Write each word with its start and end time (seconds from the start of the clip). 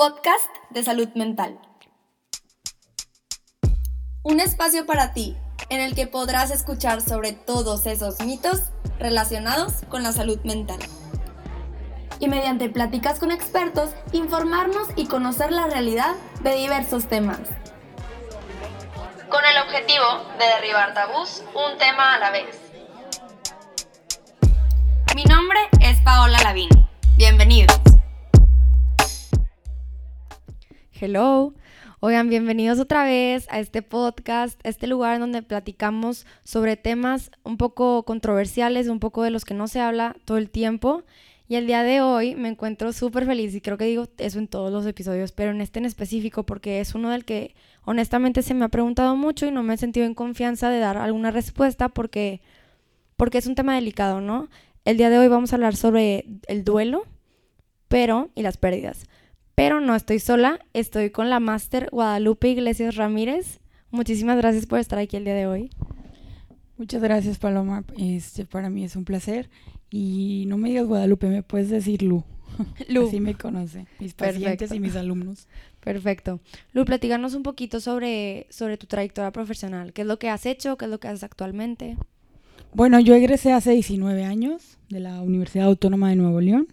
podcast 0.00 0.48
de 0.70 0.82
salud 0.82 1.10
mental. 1.14 1.58
Un 4.22 4.40
espacio 4.40 4.86
para 4.86 5.12
ti 5.12 5.36
en 5.68 5.82
el 5.82 5.94
que 5.94 6.06
podrás 6.06 6.50
escuchar 6.50 7.02
sobre 7.02 7.34
todos 7.34 7.84
esos 7.84 8.18
mitos 8.20 8.62
relacionados 8.98 9.74
con 9.90 10.02
la 10.02 10.12
salud 10.12 10.40
mental. 10.42 10.78
Y 12.18 12.28
mediante 12.28 12.70
pláticas 12.70 13.18
con 13.18 13.30
expertos, 13.30 13.90
informarnos 14.12 14.88
y 14.96 15.06
conocer 15.06 15.52
la 15.52 15.66
realidad 15.66 16.14
de 16.40 16.54
diversos 16.54 17.06
temas. 17.06 17.40
Con 19.28 19.44
el 19.44 19.58
objetivo 19.66 20.06
de 20.38 20.46
derribar 20.46 20.94
tabús 20.94 21.42
un 21.54 21.76
tema 21.76 22.14
a 22.14 22.18
la 22.18 22.30
vez. 22.30 22.58
Mi 25.14 25.24
nombre 25.24 25.58
es 25.82 26.00
Paola 26.00 26.38
Lavín. 26.42 26.70
Bienvenidos. 27.18 27.79
Hello. 31.00 31.54
Oigan, 32.00 32.28
bienvenidos 32.28 32.78
otra 32.78 33.04
vez 33.04 33.46
a 33.48 33.58
este 33.58 33.80
podcast, 33.80 34.60
este 34.64 34.86
lugar 34.86 35.18
donde 35.18 35.40
platicamos 35.40 36.26
sobre 36.44 36.76
temas 36.76 37.30
un 37.42 37.56
poco 37.56 38.02
controversiales, 38.02 38.86
un 38.88 39.00
poco 39.00 39.22
de 39.22 39.30
los 39.30 39.46
que 39.46 39.54
no 39.54 39.66
se 39.66 39.80
habla 39.80 40.14
todo 40.26 40.36
el 40.36 40.50
tiempo. 40.50 41.04
Y 41.48 41.54
el 41.54 41.66
día 41.66 41.84
de 41.84 42.02
hoy 42.02 42.34
me 42.34 42.48
encuentro 42.48 42.92
súper 42.92 43.24
feliz 43.24 43.54
y 43.54 43.62
creo 43.62 43.78
que 43.78 43.86
digo 43.86 44.08
eso 44.18 44.38
en 44.38 44.46
todos 44.46 44.70
los 44.70 44.84
episodios, 44.84 45.32
pero 45.32 45.52
en 45.52 45.62
este 45.62 45.78
en 45.78 45.86
específico 45.86 46.44
porque 46.44 46.80
es 46.80 46.94
uno 46.94 47.08
del 47.08 47.24
que 47.24 47.54
honestamente 47.86 48.42
se 48.42 48.52
me 48.52 48.66
ha 48.66 48.68
preguntado 48.68 49.16
mucho 49.16 49.46
y 49.46 49.52
no 49.52 49.62
me 49.62 49.72
he 49.72 49.78
sentido 49.78 50.04
en 50.04 50.12
confianza 50.12 50.68
de 50.68 50.80
dar 50.80 50.98
alguna 50.98 51.30
respuesta 51.30 51.88
porque, 51.88 52.42
porque 53.16 53.38
es 53.38 53.46
un 53.46 53.54
tema 53.54 53.74
delicado, 53.74 54.20
¿no? 54.20 54.50
El 54.84 54.98
día 54.98 55.08
de 55.08 55.18
hoy 55.18 55.28
vamos 55.28 55.52
a 55.52 55.56
hablar 55.56 55.76
sobre 55.76 56.26
el 56.46 56.62
duelo, 56.62 57.04
pero 57.88 58.28
y 58.34 58.42
las 58.42 58.58
pérdidas. 58.58 59.06
Pero 59.60 59.82
no 59.82 59.94
estoy 59.94 60.20
sola, 60.20 60.58
estoy 60.72 61.10
con 61.10 61.28
la 61.28 61.38
máster 61.38 61.90
Guadalupe 61.92 62.48
Iglesias 62.48 62.96
Ramírez. 62.96 63.60
Muchísimas 63.90 64.38
gracias 64.38 64.64
por 64.64 64.78
estar 64.78 64.98
aquí 64.98 65.18
el 65.18 65.24
día 65.24 65.34
de 65.34 65.46
hoy. 65.46 65.68
Muchas 66.78 67.02
gracias, 67.02 67.36
Paloma. 67.36 67.84
Este, 67.98 68.46
para 68.46 68.70
mí 68.70 68.84
es 68.84 68.96
un 68.96 69.04
placer. 69.04 69.50
Y 69.90 70.46
no 70.48 70.56
me 70.56 70.70
digas 70.70 70.86
Guadalupe, 70.86 71.28
me 71.28 71.42
puedes 71.42 71.68
decir 71.68 72.02
Lu. 72.02 72.24
Lu. 72.88 73.08
Así 73.08 73.20
me 73.20 73.34
conoce, 73.34 73.84
mis 73.98 74.14
pacientes 74.14 74.72
y 74.72 74.80
mis 74.80 74.96
alumnos. 74.96 75.46
Perfecto. 75.80 76.40
Lu, 76.72 76.86
platícanos 76.86 77.34
un 77.34 77.42
poquito 77.42 77.80
sobre, 77.80 78.46
sobre 78.48 78.78
tu 78.78 78.86
trayectoria 78.86 79.30
profesional. 79.30 79.92
¿Qué 79.92 80.00
es 80.00 80.08
lo 80.08 80.18
que 80.18 80.30
has 80.30 80.46
hecho? 80.46 80.78
¿Qué 80.78 80.86
es 80.86 80.90
lo 80.90 81.00
que 81.00 81.08
haces 81.08 81.22
actualmente? 81.22 81.98
Bueno, 82.72 82.98
yo 82.98 83.14
egresé 83.14 83.52
hace 83.52 83.72
19 83.72 84.24
años 84.24 84.78
de 84.88 85.00
la 85.00 85.20
Universidad 85.20 85.66
Autónoma 85.66 86.08
de 86.08 86.16
Nuevo 86.16 86.40
León. 86.40 86.68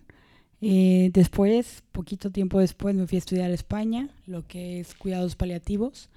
Eh, 0.61 1.11
después, 1.13 1.83
poquito 1.91 2.31
tiempo 2.31 2.59
después, 2.59 2.95
me 2.95 3.07
fui 3.07 3.17
a 3.17 3.19
estudiar 3.19 3.51
a 3.51 3.53
España, 3.53 4.09
lo 4.25 4.47
que 4.47 4.79
es 4.79 4.95
cuidados 4.95 5.35
paliativos. 5.35 6.09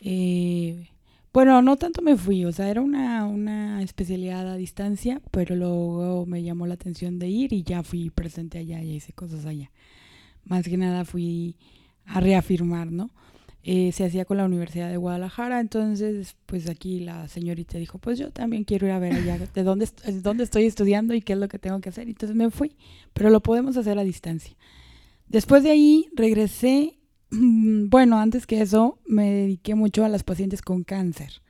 Eh, 0.00 0.88
bueno, 1.32 1.60
no 1.62 1.76
tanto 1.76 2.02
me 2.02 2.16
fui, 2.16 2.44
o 2.44 2.52
sea, 2.52 2.70
era 2.70 2.80
una, 2.80 3.26
una 3.26 3.82
especialidad 3.82 4.48
a 4.48 4.56
distancia, 4.56 5.20
pero 5.30 5.54
luego 5.54 6.24
me 6.26 6.42
llamó 6.42 6.66
la 6.66 6.74
atención 6.74 7.18
de 7.18 7.28
ir 7.28 7.52
y 7.52 7.62
ya 7.62 7.82
fui 7.82 8.10
presente 8.10 8.58
allá 8.58 8.82
y 8.82 8.96
hice 8.96 9.12
cosas 9.12 9.44
allá. 9.44 9.70
Más 10.44 10.64
que 10.64 10.76
nada 10.76 11.04
fui 11.04 11.56
a 12.06 12.20
reafirmar, 12.20 12.90
¿no? 12.90 13.10
Eh, 13.64 13.90
se 13.92 14.04
hacía 14.04 14.24
con 14.24 14.36
la 14.36 14.44
Universidad 14.44 14.88
de 14.88 14.96
Guadalajara, 14.96 15.60
entonces 15.60 16.36
pues 16.46 16.68
aquí 16.68 17.00
la 17.00 17.26
señorita 17.28 17.76
dijo, 17.76 17.98
pues 17.98 18.18
yo 18.18 18.30
también 18.30 18.64
quiero 18.64 18.86
ir 18.86 18.92
a 18.92 18.98
ver 18.98 19.12
allá 19.12 19.36
de 19.36 19.62
dónde, 19.62 19.88
dónde 20.22 20.44
estoy 20.44 20.64
estudiando 20.64 21.12
y 21.12 21.20
qué 21.20 21.32
es 21.32 21.38
lo 21.38 21.48
que 21.48 21.58
tengo 21.58 21.80
que 21.80 21.88
hacer, 21.88 22.08
entonces 22.08 22.36
me 22.36 22.50
fui, 22.50 22.76
pero 23.12 23.30
lo 23.30 23.40
podemos 23.40 23.76
hacer 23.76 23.98
a 23.98 24.04
distancia. 24.04 24.56
Después 25.26 25.64
de 25.64 25.70
ahí 25.70 26.08
regresé, 26.14 26.98
bueno, 27.30 28.18
antes 28.18 28.46
que 28.46 28.62
eso 28.62 29.00
me 29.06 29.30
dediqué 29.30 29.74
mucho 29.74 30.04
a 30.04 30.08
las 30.08 30.22
pacientes 30.22 30.62
con 30.62 30.84
cáncer. 30.84 31.42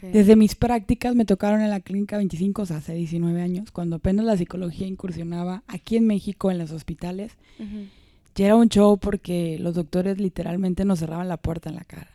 Desde 0.00 0.36
mis 0.36 0.54
prácticas 0.54 1.14
me 1.14 1.24
tocaron 1.24 1.60
en 1.60 1.70
la 1.70 1.80
clínica 1.80 2.16
25, 2.16 2.62
o 2.62 2.66
sea, 2.66 2.78
hace 2.78 2.94
19 2.94 3.40
años, 3.40 3.70
cuando 3.70 3.96
apenas 3.96 4.24
la 4.24 4.36
psicología 4.36 4.86
incursionaba 4.86 5.64
aquí 5.66 5.96
en 5.96 6.06
México 6.06 6.50
en 6.50 6.58
los 6.58 6.70
hospitales. 6.70 7.36
Ya 8.34 8.46
era 8.46 8.56
un 8.56 8.68
show 8.68 8.98
porque 8.98 9.58
los 9.58 9.74
doctores 9.74 10.18
literalmente 10.18 10.84
nos 10.84 11.00
cerraban 11.00 11.28
la 11.28 11.36
puerta 11.36 11.68
en 11.68 11.76
la 11.76 11.84
cara. 11.84 12.10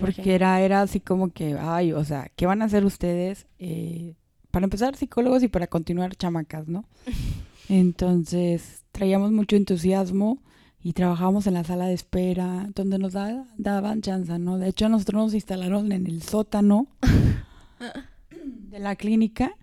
Porque 0.00 0.34
era, 0.34 0.60
era 0.60 0.82
así 0.82 1.00
como 1.00 1.30
que, 1.30 1.56
ay, 1.58 1.92
o 1.92 2.04
sea, 2.04 2.30
¿qué 2.36 2.46
van 2.46 2.62
a 2.62 2.66
hacer 2.66 2.84
ustedes? 2.84 3.46
Eh, 3.58 4.14
para 4.50 4.64
empezar, 4.64 4.96
psicólogos 4.96 5.42
y 5.42 5.48
para 5.48 5.66
continuar, 5.66 6.16
chamacas, 6.16 6.68
¿no? 6.68 6.84
Entonces, 7.68 8.84
traíamos 8.92 9.32
mucho 9.32 9.56
entusiasmo 9.56 10.42
y 10.82 10.94
trabajábamos 10.94 11.46
en 11.46 11.54
la 11.54 11.64
sala 11.64 11.86
de 11.86 11.94
espera, 11.94 12.68
donde 12.74 12.98
nos 12.98 13.12
daban 13.12 14.00
chance, 14.02 14.38
¿no? 14.38 14.58
De 14.58 14.68
hecho, 14.68 14.88
nosotros 14.88 15.24
nos 15.24 15.34
instalaron 15.34 15.92
en 15.92 16.06
el 16.06 16.22
sótano 16.22 16.88
de 18.70 18.78
la 18.78 18.96
clínica 18.96 19.56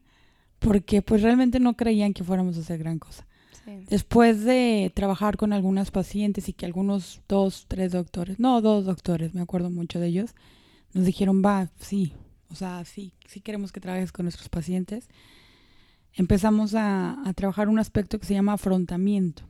porque 0.60 1.02
pues 1.02 1.22
realmente 1.22 1.60
no 1.60 1.76
creían 1.76 2.14
que 2.14 2.24
fuéramos 2.24 2.58
a 2.58 2.62
hacer 2.62 2.80
gran 2.80 3.00
cosa. 3.00 3.26
Después 3.90 4.44
de 4.44 4.92
trabajar 4.94 5.38
con 5.38 5.54
algunas 5.54 5.92
pacientes 5.92 6.50
y 6.50 6.54
que 6.54 6.66
algunos 6.66 7.22
dos, 7.28 7.66
tres 7.68 7.92
doctores, 7.92 8.40
no, 8.40 8.62
dos 8.62 8.86
doctores, 8.86 9.34
me 9.34 9.42
acuerdo 9.42 9.70
mucho 9.70 10.00
de 10.00 10.08
ellos, 10.08 10.36
nos 10.94 11.06
dijeron, 11.06 11.44
va, 11.46 11.70
sí, 11.80 12.14
o 12.50 12.56
sea, 12.56 12.84
sí, 12.86 13.14
sí 13.28 13.42
queremos 13.42 13.72
que 13.72 13.80
trabajes 13.80 14.12
con 14.12 14.26
nuestros 14.26 14.50
pacientes. 14.50 15.08
Empezamos 16.14 16.74
a, 16.76 17.22
a 17.28 17.34
trabajar 17.34 17.70
un 17.70 17.80
aspecto 17.80 18.20
que 18.20 18.26
se 18.26 18.34
llama 18.34 18.54
afrontamiento. 18.54 19.44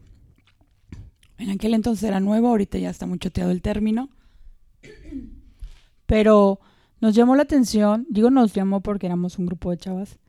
En 1.38 1.50
aquel 1.50 1.74
entonces 1.74 2.04
era 2.04 2.20
nuevo, 2.20 2.50
ahorita 2.50 2.78
ya 2.78 2.90
está 2.90 3.06
muy 3.06 3.20
choteado 3.20 3.52
el 3.52 3.62
término. 3.62 4.10
Pero 6.06 6.60
nos 7.00 7.16
llamó 7.16 7.36
la 7.36 7.44
atención, 7.44 8.06
digo 8.10 8.30
nos 8.30 8.54
llamó 8.54 8.82
porque 8.82 9.06
éramos 9.06 9.40
un 9.40 9.46
grupo 9.46 9.72
de 9.72 9.78
chavas, 9.78 10.20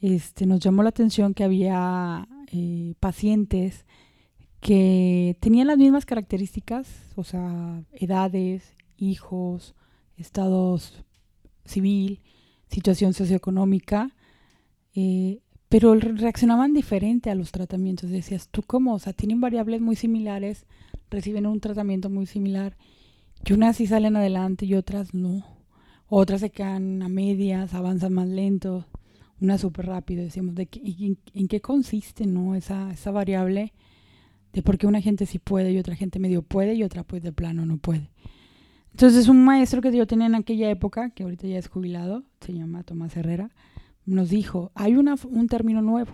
este, 0.00 0.46
nos 0.46 0.60
llamó 0.60 0.82
la 0.82 0.90
atención 0.90 1.34
que 1.34 1.44
había 1.44 2.28
eh, 2.52 2.94
pacientes 3.00 3.86
que 4.60 5.36
tenían 5.40 5.68
las 5.68 5.78
mismas 5.78 6.04
características, 6.04 6.88
o 7.16 7.24
sea, 7.24 7.82
edades, 7.92 8.76
hijos, 8.96 9.74
estados 10.16 11.04
civil, 11.64 12.20
situación 12.68 13.14
socioeconómica, 13.14 14.14
eh, 14.94 15.40
pero 15.68 15.94
reaccionaban 15.94 16.74
diferente 16.74 17.30
a 17.30 17.34
los 17.34 17.52
tratamientos. 17.52 18.10
Decías, 18.10 18.48
¿tú 18.50 18.62
cómo? 18.66 18.94
O 18.94 18.98
sea, 18.98 19.12
tienen 19.12 19.40
variables 19.40 19.80
muy 19.80 19.96
similares, 19.96 20.66
reciben 21.10 21.46
un 21.46 21.60
tratamiento 21.60 22.10
muy 22.10 22.26
similar, 22.26 22.76
y 23.44 23.52
unas 23.52 23.76
sí 23.76 23.86
salen 23.86 24.16
adelante 24.16 24.66
y 24.66 24.74
otras 24.74 25.14
no. 25.14 25.44
Otras 26.08 26.40
se 26.40 26.50
quedan 26.50 27.02
a 27.02 27.08
medias, 27.08 27.72
avanzan 27.72 28.12
más 28.12 28.28
lento 28.28 28.86
una 29.40 29.58
súper 29.58 29.86
rápido. 29.86 30.22
Decíamos, 30.22 30.54
de 30.54 30.68
en, 31.34 31.48
qué 31.48 31.60
consiste 31.60 32.26
no 32.26 32.54
esa, 32.54 32.90
esa 32.92 33.10
variable 33.10 33.72
de 34.52 34.62
por 34.62 34.78
qué 34.78 34.86
una 34.86 35.00
gente 35.00 35.26
sí 35.26 35.38
puede 35.38 35.72
y 35.72 35.78
otra 35.78 35.94
gente 35.94 36.18
medio 36.18 36.42
puede 36.42 36.74
y 36.74 36.82
otra 36.82 37.04
pues 37.04 37.22
de 37.22 37.32
plano 37.32 37.66
no 37.66 37.78
puede? 37.78 38.10
Entonces 38.92 39.28
un 39.28 39.44
maestro 39.44 39.80
que 39.80 39.96
yo 39.96 40.06
tenía 40.06 40.26
en 40.26 40.34
aquella 40.34 40.70
época, 40.70 41.10
que 41.10 41.22
ahorita 41.22 41.46
ya 41.46 41.58
es 41.58 41.68
jubilado, 41.68 42.24
se 42.40 42.52
llama 42.52 42.82
Tomás 42.82 43.16
Herrera, 43.16 43.50
nos 44.04 44.30
dijo, 44.30 44.72
hay 44.74 44.96
una, 44.96 45.14
un 45.28 45.46
término 45.46 45.82
nuevo. 45.82 46.12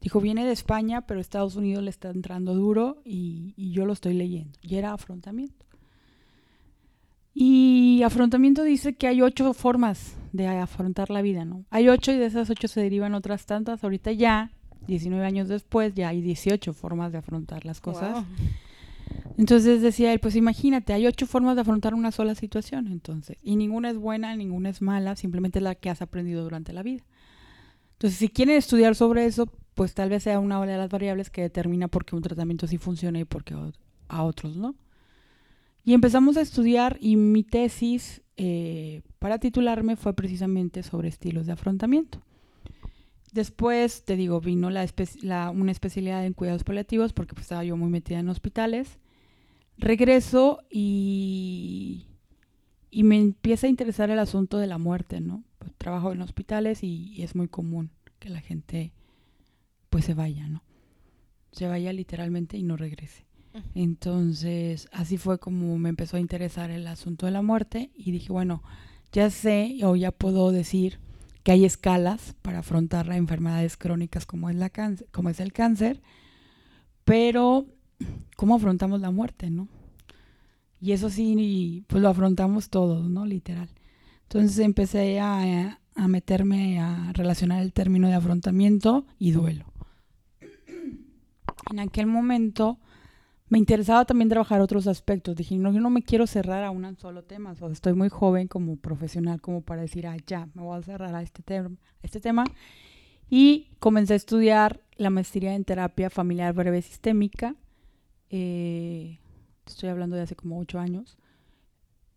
Dijo, 0.00 0.20
viene 0.20 0.44
de 0.44 0.52
España, 0.52 1.02
pero 1.02 1.20
Estados 1.20 1.56
Unidos 1.56 1.82
le 1.82 1.90
está 1.90 2.10
entrando 2.10 2.54
duro 2.54 3.02
y, 3.04 3.54
y 3.56 3.72
yo 3.72 3.86
lo 3.86 3.92
estoy 3.92 4.14
leyendo. 4.14 4.58
Y 4.60 4.76
era 4.76 4.92
afrontamiento. 4.92 5.61
Y 7.34 8.02
afrontamiento 8.02 8.62
dice 8.62 8.94
que 8.94 9.06
hay 9.06 9.22
ocho 9.22 9.52
formas 9.54 10.16
de 10.32 10.46
afrontar 10.46 11.10
la 11.10 11.22
vida, 11.22 11.44
¿no? 11.44 11.64
Hay 11.70 11.88
ocho 11.88 12.12
y 12.12 12.16
de 12.16 12.26
esas 12.26 12.50
ocho 12.50 12.68
se 12.68 12.80
derivan 12.80 13.14
otras 13.14 13.46
tantas. 13.46 13.82
Ahorita 13.84 14.12
ya, 14.12 14.50
19 14.86 15.24
años 15.24 15.48
después, 15.48 15.94
ya 15.94 16.08
hay 16.08 16.20
18 16.20 16.72
formas 16.72 17.12
de 17.12 17.18
afrontar 17.18 17.64
las 17.64 17.80
cosas. 17.80 18.24
Entonces 19.38 19.80
decía 19.80 20.12
él, 20.12 20.20
pues 20.20 20.36
imagínate, 20.36 20.92
hay 20.92 21.06
ocho 21.06 21.26
formas 21.26 21.54
de 21.54 21.62
afrontar 21.62 21.94
una 21.94 22.12
sola 22.12 22.34
situación, 22.34 22.86
entonces. 22.88 23.38
Y 23.42 23.56
ninguna 23.56 23.90
es 23.90 23.96
buena, 23.96 24.36
ninguna 24.36 24.68
es 24.68 24.82
mala, 24.82 25.16
simplemente 25.16 25.58
es 25.58 25.62
la 25.62 25.74
que 25.74 25.90
has 25.90 26.02
aprendido 26.02 26.42
durante 26.42 26.72
la 26.72 26.82
vida. 26.82 27.02
Entonces, 27.94 28.18
si 28.18 28.28
quieren 28.28 28.56
estudiar 28.56 28.94
sobre 28.94 29.24
eso, 29.26 29.48
pues 29.74 29.94
tal 29.94 30.10
vez 30.10 30.24
sea 30.24 30.38
una 30.38 30.60
de 30.64 30.76
las 30.76 30.90
variables 30.90 31.30
que 31.30 31.42
determina 31.42 31.88
por 31.88 32.04
qué 32.04 32.14
un 32.14 32.22
tratamiento 32.22 32.66
sí 32.66 32.76
funciona 32.76 33.18
y 33.18 33.24
por 33.24 33.44
qué 33.44 33.54
a 34.08 34.22
otros 34.22 34.56
no. 34.56 34.74
Y 35.84 35.94
empezamos 35.94 36.36
a 36.36 36.42
estudiar 36.42 36.96
y 37.00 37.16
mi 37.16 37.42
tesis 37.42 38.22
eh, 38.36 39.02
para 39.18 39.38
titularme 39.38 39.96
fue 39.96 40.14
precisamente 40.14 40.82
sobre 40.82 41.08
estilos 41.08 41.46
de 41.46 41.52
afrontamiento. 41.52 42.22
Después, 43.32 44.04
te 44.04 44.14
digo, 44.16 44.40
vino 44.40 44.68
la, 44.70 45.50
una 45.50 45.72
especialidad 45.72 46.24
en 46.24 46.34
cuidados 46.34 46.64
paliativos 46.64 47.12
porque 47.12 47.34
pues, 47.34 47.44
estaba 47.44 47.64
yo 47.64 47.76
muy 47.76 47.90
metida 47.90 48.18
en 48.18 48.28
hospitales. 48.28 48.98
Regreso 49.78 50.60
y, 50.70 52.06
y 52.90 53.04
me 53.04 53.16
empieza 53.18 53.66
a 53.66 53.70
interesar 53.70 54.10
el 54.10 54.18
asunto 54.18 54.58
de 54.58 54.66
la 54.66 54.78
muerte, 54.78 55.20
¿no? 55.20 55.44
Pues, 55.58 55.72
trabajo 55.78 56.12
en 56.12 56.20
hospitales 56.20 56.84
y, 56.84 57.12
y, 57.14 57.22
es 57.22 57.34
muy 57.34 57.48
común 57.48 57.90
que 58.18 58.28
la 58.28 58.40
gente 58.40 58.92
pues 59.88 60.04
se 60.04 60.14
vaya, 60.14 60.46
¿no? 60.48 60.62
Se 61.52 61.66
vaya 61.66 61.92
literalmente 61.92 62.58
y 62.58 62.62
no 62.62 62.76
regrese. 62.76 63.24
Entonces, 63.74 64.88
así 64.92 65.18
fue 65.18 65.38
como 65.38 65.78
me 65.78 65.88
empezó 65.88 66.16
a 66.16 66.20
interesar 66.20 66.70
el 66.70 66.86
asunto 66.86 67.26
de 67.26 67.32
la 67.32 67.42
muerte 67.42 67.90
y 67.94 68.10
dije, 68.12 68.32
bueno, 68.32 68.62
ya 69.12 69.30
sé 69.30 69.78
o 69.84 69.94
ya 69.94 70.10
puedo 70.10 70.50
decir 70.52 70.98
que 71.42 71.52
hay 71.52 71.64
escalas 71.64 72.34
para 72.42 72.60
afrontar 72.60 73.06
las 73.06 73.18
enfermedades 73.18 73.76
crónicas 73.76 74.26
como 74.26 74.48
es, 74.48 74.56
la 74.56 74.70
como 75.10 75.28
es 75.28 75.40
el 75.40 75.52
cáncer, 75.52 76.00
pero 77.04 77.66
¿cómo 78.36 78.54
afrontamos 78.54 79.00
la 79.00 79.10
muerte, 79.10 79.50
no? 79.50 79.68
Y 80.80 80.92
eso 80.92 81.10
sí, 81.10 81.84
pues 81.88 82.02
lo 82.02 82.08
afrontamos 82.08 82.68
todos, 82.68 83.08
¿no? 83.08 83.24
Literal. 83.24 83.68
Entonces 84.22 84.58
empecé 84.58 85.20
a, 85.20 85.78
a 85.94 86.08
meterme 86.08 86.80
a 86.80 87.12
relacionar 87.12 87.62
el 87.62 87.72
término 87.72 88.08
de 88.08 88.14
afrontamiento 88.14 89.06
y 89.18 89.32
duelo. 89.32 89.66
En 91.70 91.78
aquel 91.78 92.06
momento 92.06 92.78
me 93.52 93.58
interesaba 93.58 94.06
también 94.06 94.30
trabajar 94.30 94.62
otros 94.62 94.86
aspectos. 94.86 95.36
Dije, 95.36 95.58
no, 95.58 95.70
yo 95.74 95.80
no 95.80 95.90
me 95.90 96.02
quiero 96.02 96.26
cerrar 96.26 96.64
a 96.64 96.70
un 96.70 96.96
solo 96.96 97.22
tema. 97.22 97.54
O 97.60 97.68
estoy 97.68 97.92
muy 97.92 98.08
joven 98.08 98.48
como 98.48 98.76
profesional 98.76 99.42
como 99.42 99.60
para 99.60 99.82
decir, 99.82 100.06
ah, 100.06 100.16
ya, 100.26 100.48
me 100.54 100.62
voy 100.62 100.78
a 100.78 100.80
cerrar 100.80 101.14
a 101.14 101.20
este, 101.20 101.42
este 102.02 102.20
tema. 102.20 102.44
Y 103.28 103.68
comencé 103.78 104.14
a 104.14 104.16
estudiar 104.16 104.80
la 104.96 105.10
maestría 105.10 105.54
en 105.54 105.64
terapia 105.64 106.08
familiar 106.08 106.54
breve 106.54 106.80
sistémica. 106.80 107.54
Eh, 108.30 109.18
estoy 109.66 109.90
hablando 109.90 110.16
de 110.16 110.22
hace 110.22 110.34
como 110.34 110.58
ocho 110.58 110.78
años. 110.78 111.18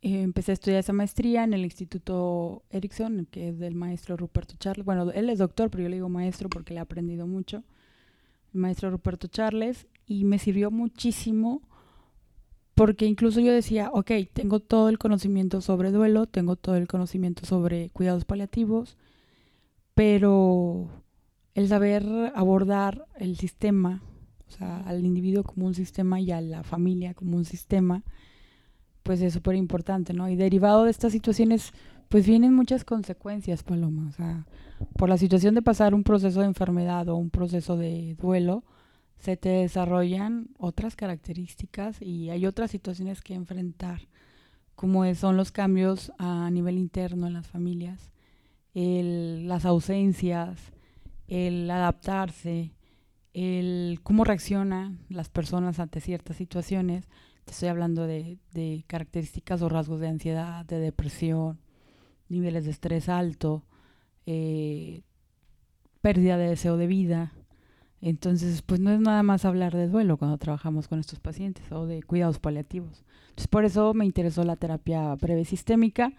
Eh, 0.04 0.22
empecé 0.22 0.52
a 0.52 0.54
estudiar 0.54 0.80
esa 0.80 0.94
maestría 0.94 1.44
en 1.44 1.54
el 1.54 1.66
Instituto 1.66 2.64
Erickson, 2.70 3.28
que 3.30 3.50
es 3.50 3.60
del 3.60 3.76
maestro 3.76 4.16
Ruperto 4.16 4.56
Charles. 4.58 4.86
Bueno, 4.86 5.12
él 5.12 5.30
es 5.30 5.40
doctor, 5.40 5.70
pero 5.70 5.84
yo 5.84 5.90
le 5.90 5.98
digo 5.98 6.08
maestro 6.08 6.48
porque 6.48 6.74
le 6.74 6.80
he 6.80 6.82
aprendido 6.82 7.28
mucho. 7.28 7.66
El 8.54 8.62
maestro 8.62 8.90
Ruperto 8.90 9.28
Charles 9.28 9.86
y 10.06 10.26
me 10.26 10.40
sirvió 10.40 10.72
muchísimo 10.72 11.62
porque 12.76 13.06
incluso 13.06 13.40
yo 13.40 13.54
decía, 13.54 13.90
ok, 13.94 14.12
tengo 14.34 14.60
todo 14.60 14.90
el 14.90 14.98
conocimiento 14.98 15.62
sobre 15.62 15.92
duelo, 15.92 16.28
tengo 16.28 16.58
todo 16.58 16.76
el 16.76 16.88
conocimiento 16.88 17.46
sobre 17.46 17.90
cuidados 17.92 18.26
paliativos, 18.26 18.98
pero 19.94 20.90
el 21.54 21.70
saber 21.70 22.04
abordar 22.36 23.08
el 23.16 23.38
sistema, 23.38 24.04
o 24.50 24.52
sea, 24.52 24.82
al 24.82 25.06
individuo 25.06 25.44
como 25.44 25.68
un 25.68 25.74
sistema 25.74 26.20
y 26.20 26.32
a 26.32 26.42
la 26.42 26.64
familia 26.64 27.14
como 27.14 27.38
un 27.38 27.46
sistema, 27.46 28.04
pues 29.04 29.22
es 29.22 29.34
súper 29.34 29.56
importante, 29.56 30.14
¿no? 30.14 30.28
Y 30.28 30.36
derivado 30.36 30.84
de 30.84 30.92
estas 30.92 31.14
situaciones, 31.14 31.72
pues 32.10 32.28
vienen 32.28 32.54
muchas 32.54 32.84
consecuencias, 32.84 33.64
Paloma. 33.64 34.10
O 34.10 34.12
sea, 34.12 34.46
por 34.98 35.08
la 35.08 35.18
situación 35.18 35.56
de 35.56 35.62
pasar 35.62 35.94
un 35.94 36.04
proceso 36.04 36.42
de 36.42 36.48
enfermedad 36.48 37.08
o 37.08 37.16
un 37.16 37.30
proceso 37.30 37.78
de 37.78 38.16
duelo, 38.20 38.66
se 39.18 39.38
te 39.38 39.50
desarrollan 39.50 40.50
otras 40.58 40.96
características 40.96 42.02
y 42.02 42.30
hay 42.30 42.46
otras 42.46 42.72
situaciones 42.72 43.22
que 43.22 43.34
enfrentar, 43.34 44.02
como 44.76 45.14
son 45.16 45.38
los 45.38 45.52
cambios 45.52 46.12
a 46.18 46.50
nivel 46.52 46.78
interno 46.78 47.28
en 47.28 47.34
las 47.34 47.48
familias, 47.48 48.12
las 48.74 49.66
ausencias, 49.66 50.60
el 51.28 51.70
adaptarse, 51.72 52.74
el 53.34 54.00
cómo 54.04 54.24
reaccionan 54.24 55.00
las 55.10 55.30
personas 55.30 55.80
ante 55.80 56.02
ciertas 56.02 56.38
situaciones. 56.38 57.08
Te 57.46 57.52
estoy 57.52 57.70
hablando 57.70 58.08
de, 58.08 58.40
características 58.88 59.62
o 59.62 59.70
rasgos 59.70 60.00
de 60.00 60.08
ansiedad, 60.08 60.66
de 60.66 60.80
depresión, 60.80 61.60
niveles 62.28 62.66
de 62.66 62.72
estrés 62.72 63.10
alto, 63.10 63.64
eh, 64.26 65.02
pérdida 66.02 66.38
de 66.38 66.50
deseo 66.50 66.78
de 66.78 66.88
vida, 66.88 67.34
entonces, 68.02 68.62
pues 68.62 68.80
no 68.80 68.92
es 68.92 69.00
nada 69.00 69.24
más 69.24 69.46
hablar 69.46 69.76
de 69.76 69.88
duelo 69.88 70.18
cuando 70.18 70.38
trabajamos 70.38 70.88
con 70.88 71.00
estos 71.00 71.20
pacientes 71.20 71.72
o 71.72 71.86
de 71.86 72.04
cuidados 72.04 72.40
paliativos. 72.40 73.04
Entonces, 73.30 73.48
por 73.48 73.66
eso 73.66 73.94
me 73.94 74.06
interesó 74.06 74.44
la 74.44 74.56
terapia 74.56 75.16
breve 75.16 75.46
sistémica, 75.46 76.14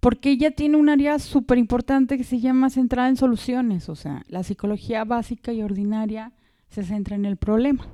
porque 0.00 0.30
ella 0.30 0.50
tiene 0.50 0.76
un 0.76 0.88
área 0.88 1.18
súper 1.18 1.58
importante 1.58 2.18
que 2.18 2.24
se 2.24 2.40
llama 2.40 2.70
centrada 2.70 3.08
en 3.08 3.16
soluciones. 3.16 3.88
O 3.88 3.94
sea, 3.94 4.22
la 4.28 4.42
psicología 4.42 5.04
básica 5.04 5.52
y 5.52 5.62
ordinaria 5.62 6.32
se 6.68 6.82
centra 6.82 7.16
en 7.16 7.24
el 7.24 7.36
problema 7.36 7.86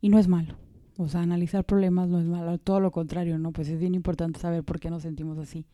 y 0.00 0.08
no 0.08 0.18
es 0.18 0.28
malo. 0.28 0.56
O 0.96 1.08
sea, 1.08 1.20
analizar 1.20 1.64
problemas 1.64 2.08
no 2.08 2.18
es 2.18 2.26
malo, 2.26 2.58
todo 2.58 2.80
lo 2.80 2.90
contrario, 2.90 3.38
¿no? 3.38 3.52
Pues 3.52 3.68
es 3.68 3.78
bien 3.78 3.94
importante 3.94 4.40
saber 4.40 4.64
por 4.64 4.80
qué 4.80 4.90
nos 4.90 5.02
sentimos 5.02 5.38
así 5.38 5.66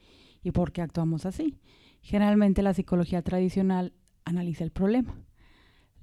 y 0.42 0.50
por 0.50 0.72
qué 0.72 0.82
actuamos 0.82 1.24
así. 1.24 1.58
Generalmente 2.02 2.60
la 2.60 2.74
psicología 2.74 3.22
tradicional 3.22 3.94
analiza 4.26 4.64
el 4.64 4.70
problema 4.70 5.14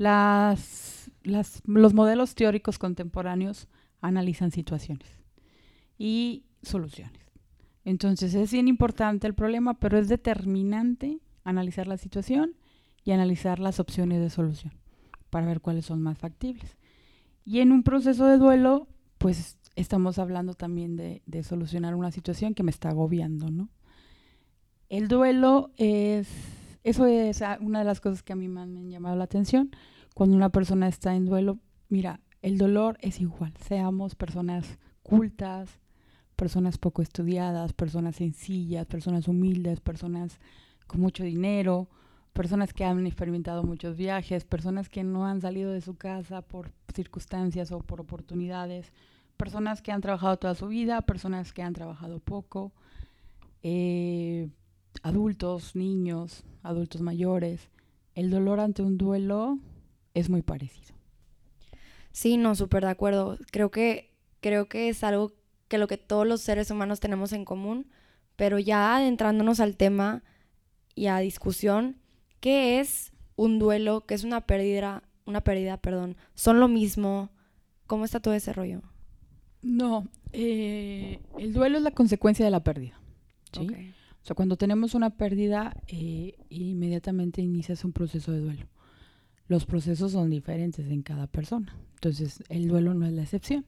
las, 0.01 1.11
los 1.23 1.93
modelos 1.93 2.33
teóricos 2.33 2.79
contemporáneos 2.79 3.67
analizan 4.01 4.49
situaciones 4.49 5.07
y 5.99 6.45
soluciones. 6.63 7.21
Entonces 7.85 8.33
es 8.33 8.51
bien 8.51 8.67
importante 8.67 9.27
el 9.27 9.35
problema, 9.35 9.75
pero 9.75 9.99
es 9.99 10.07
determinante 10.07 11.19
analizar 11.43 11.85
la 11.85 11.97
situación 11.97 12.55
y 13.03 13.11
analizar 13.11 13.59
las 13.59 13.79
opciones 13.79 14.19
de 14.19 14.31
solución 14.31 14.73
para 15.29 15.45
ver 15.45 15.61
cuáles 15.61 15.85
son 15.85 16.01
más 16.01 16.17
factibles. 16.17 16.77
Y 17.45 17.59
en 17.59 17.71
un 17.71 17.83
proceso 17.83 18.25
de 18.25 18.39
duelo, 18.39 18.87
pues 19.19 19.59
estamos 19.75 20.17
hablando 20.17 20.55
también 20.55 20.95
de, 20.95 21.21
de 21.27 21.43
solucionar 21.43 21.93
una 21.93 22.11
situación 22.11 22.55
que 22.55 22.63
me 22.63 22.71
está 22.71 22.89
agobiando, 22.89 23.51
¿no? 23.51 23.69
El 24.89 25.07
duelo 25.07 25.69
es 25.77 26.27
eso 26.83 27.05
es 27.05 27.41
ah, 27.41 27.57
una 27.61 27.79
de 27.79 27.85
las 27.85 28.01
cosas 28.01 28.23
que 28.23 28.33
a 28.33 28.35
mí 28.35 28.47
más 28.47 28.67
me 28.67 28.79
han 28.79 28.89
llamado 28.89 29.15
la 29.15 29.25
atención. 29.25 29.71
Cuando 30.13 30.35
una 30.35 30.49
persona 30.49 30.87
está 30.87 31.15
en 31.15 31.25
duelo, 31.25 31.59
mira, 31.89 32.19
el 32.41 32.57
dolor 32.57 32.97
es 33.01 33.21
igual. 33.21 33.53
Seamos 33.59 34.15
personas 34.15 34.79
cultas, 35.03 35.79
personas 36.35 36.77
poco 36.77 37.01
estudiadas, 37.01 37.73
personas 37.73 38.15
sencillas, 38.15 38.87
personas 38.87 39.27
humildes, 39.27 39.79
personas 39.79 40.39
con 40.87 41.01
mucho 41.01 41.23
dinero, 41.23 41.87
personas 42.33 42.73
que 42.73 42.83
han 42.83 43.05
experimentado 43.05 43.63
muchos 43.63 43.95
viajes, 43.95 44.45
personas 44.45 44.89
que 44.89 45.03
no 45.03 45.25
han 45.25 45.41
salido 45.41 45.71
de 45.71 45.81
su 45.81 45.95
casa 45.95 46.41
por 46.41 46.71
circunstancias 46.93 47.71
o 47.71 47.79
por 47.79 48.01
oportunidades, 48.01 48.91
personas 49.37 49.81
que 49.81 49.91
han 49.91 50.01
trabajado 50.01 50.37
toda 50.37 50.55
su 50.55 50.67
vida, 50.67 51.01
personas 51.01 51.53
que 51.53 51.61
han 51.61 51.73
trabajado 51.73 52.19
poco, 52.19 52.71
eh, 53.63 54.49
adultos, 55.03 55.75
niños, 55.75 56.43
adultos 56.63 57.01
mayores, 57.01 57.69
el 58.15 58.29
dolor 58.29 58.59
ante 58.59 58.81
un 58.81 58.97
duelo 58.97 59.57
es 60.13 60.29
muy 60.29 60.41
parecido. 60.41 60.95
Sí, 62.11 62.37
no, 62.37 62.55
súper 62.55 62.83
de 62.83 62.91
acuerdo. 62.91 63.37
Creo 63.51 63.71
que, 63.71 64.13
creo 64.41 64.67
que 64.67 64.89
es 64.89 65.03
algo 65.03 65.33
que 65.67 65.77
lo 65.77 65.87
que 65.87 65.97
todos 65.97 66.27
los 66.27 66.41
seres 66.41 66.69
humanos 66.69 66.99
tenemos 66.99 67.31
en 67.31 67.45
común, 67.45 67.87
pero 68.35 68.59
ya 68.59 68.95
adentrándonos 68.95 69.59
al 69.59 69.77
tema 69.77 70.23
y 70.93 71.07
a 71.07 71.19
discusión, 71.19 71.97
¿qué 72.41 72.79
es 72.79 73.13
un 73.35 73.59
duelo? 73.59 74.05
¿Qué 74.05 74.13
es 74.13 74.23
una 74.23 74.41
pérdida? 74.41 75.03
Una 75.25 75.41
pérdida, 75.41 75.77
perdón. 75.77 76.17
¿Son 76.35 76.59
lo 76.59 76.67
mismo? 76.67 77.29
¿Cómo 77.87 78.03
está 78.03 78.19
todo 78.19 78.33
ese 78.33 78.51
rollo? 78.51 78.81
No, 79.61 80.07
eh, 80.33 81.19
el 81.37 81.53
duelo 81.53 81.77
es 81.77 81.83
la 81.83 81.91
consecuencia 81.91 82.43
de 82.43 82.51
la 82.51 82.63
pérdida. 82.63 82.99
¿sí? 83.53 83.67
O 84.23 84.25
sea, 84.25 84.35
cuando 84.35 84.55
tenemos 84.55 84.93
una 84.93 85.09
pérdida, 85.09 85.75
eh, 85.87 86.35
inmediatamente 86.49 87.41
inicias 87.41 87.83
un 87.83 87.91
proceso 87.91 88.31
de 88.31 88.39
duelo. 88.39 88.67
Los 89.47 89.65
procesos 89.65 90.11
son 90.11 90.29
diferentes 90.29 90.87
en 90.89 91.01
cada 91.01 91.27
persona. 91.27 91.75
Entonces, 91.95 92.43
el 92.49 92.67
duelo 92.67 92.93
no 92.93 93.05
es 93.05 93.13
la 93.13 93.23
excepción. 93.23 93.65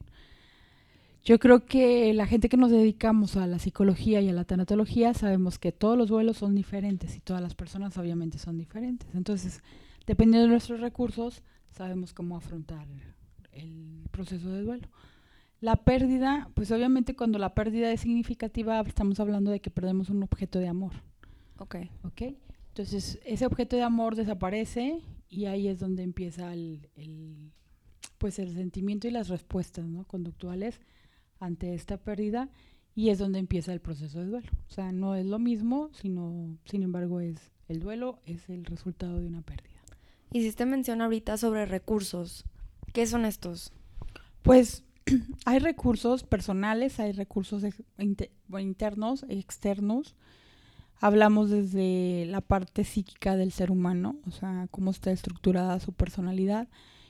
Yo 1.24 1.38
creo 1.38 1.64
que 1.64 2.12
la 2.12 2.26
gente 2.26 2.48
que 2.48 2.58
nos 2.58 2.70
dedicamos 2.70 3.36
a 3.36 3.46
la 3.46 3.58
psicología 3.58 4.20
y 4.20 4.28
a 4.28 4.32
la 4.32 4.44
tanatología 4.44 5.14
sabemos 5.14 5.58
que 5.58 5.72
todos 5.72 5.96
los 5.96 6.08
duelos 6.08 6.36
son 6.36 6.54
diferentes 6.54 7.16
y 7.16 7.20
todas 7.20 7.40
las 7.40 7.54
personas 7.54 7.96
obviamente 7.96 8.38
son 8.38 8.58
diferentes. 8.58 9.08
Entonces, 9.14 9.62
dependiendo 10.06 10.44
de 10.44 10.50
nuestros 10.50 10.80
recursos, 10.80 11.42
sabemos 11.70 12.12
cómo 12.12 12.36
afrontar 12.36 12.86
el 13.52 14.06
proceso 14.10 14.50
de 14.50 14.62
duelo. 14.62 14.88
La 15.64 15.76
pérdida, 15.76 16.50
pues 16.52 16.70
obviamente 16.72 17.16
cuando 17.16 17.38
la 17.38 17.54
pérdida 17.54 17.90
es 17.90 18.02
significativa, 18.02 18.78
estamos 18.80 19.18
hablando 19.18 19.50
de 19.50 19.60
que 19.60 19.70
perdemos 19.70 20.10
un 20.10 20.22
objeto 20.22 20.58
de 20.58 20.68
amor. 20.68 20.92
Ok. 21.56 21.76
Ok. 22.02 22.34
Entonces, 22.68 23.18
ese 23.24 23.46
objeto 23.46 23.74
de 23.74 23.82
amor 23.82 24.14
desaparece 24.14 25.00
y 25.26 25.46
ahí 25.46 25.68
es 25.68 25.78
donde 25.78 26.02
empieza 26.02 26.52
el, 26.52 26.90
pues 28.18 28.38
el 28.38 28.52
sentimiento 28.52 29.08
y 29.08 29.10
las 29.10 29.28
respuestas 29.28 29.86
¿no? 29.86 30.04
conductuales 30.04 30.82
ante 31.40 31.72
esta 31.72 31.96
pérdida 31.96 32.50
y 32.94 33.08
es 33.08 33.18
donde 33.18 33.38
empieza 33.38 33.72
el 33.72 33.80
proceso 33.80 34.18
de 34.18 34.26
duelo. 34.26 34.50
O 34.68 34.70
sea, 34.70 34.92
no 34.92 35.14
es 35.14 35.24
lo 35.24 35.38
mismo, 35.38 35.88
sino, 35.94 36.58
sin 36.66 36.82
embargo, 36.82 37.20
es 37.20 37.52
el 37.68 37.80
duelo 37.80 38.18
es 38.26 38.50
el 38.50 38.66
resultado 38.66 39.18
de 39.18 39.28
una 39.28 39.40
pérdida. 39.40 39.80
Hiciste 40.30 40.66
mención 40.66 41.00
ahorita 41.00 41.38
sobre 41.38 41.64
recursos. 41.64 42.44
¿Qué 42.92 43.06
son 43.06 43.24
estos? 43.24 43.72
Pues 44.42 44.84
hay 45.44 45.58
recursos 45.58 46.24
personales, 46.24 47.00
hay 47.00 47.12
recursos 47.12 47.64
internos, 47.98 49.24
externos. 49.28 50.14
Hablamos 51.00 51.50
desde 51.50 52.26
la 52.26 52.40
parte 52.40 52.84
psíquica 52.84 53.36
del 53.36 53.52
ser 53.52 53.70
humano, 53.70 54.16
o 54.26 54.30
sea, 54.30 54.68
cómo 54.70 54.90
está 54.90 55.10
estructurada 55.10 55.80
su 55.80 55.92
personalidad 55.92 56.68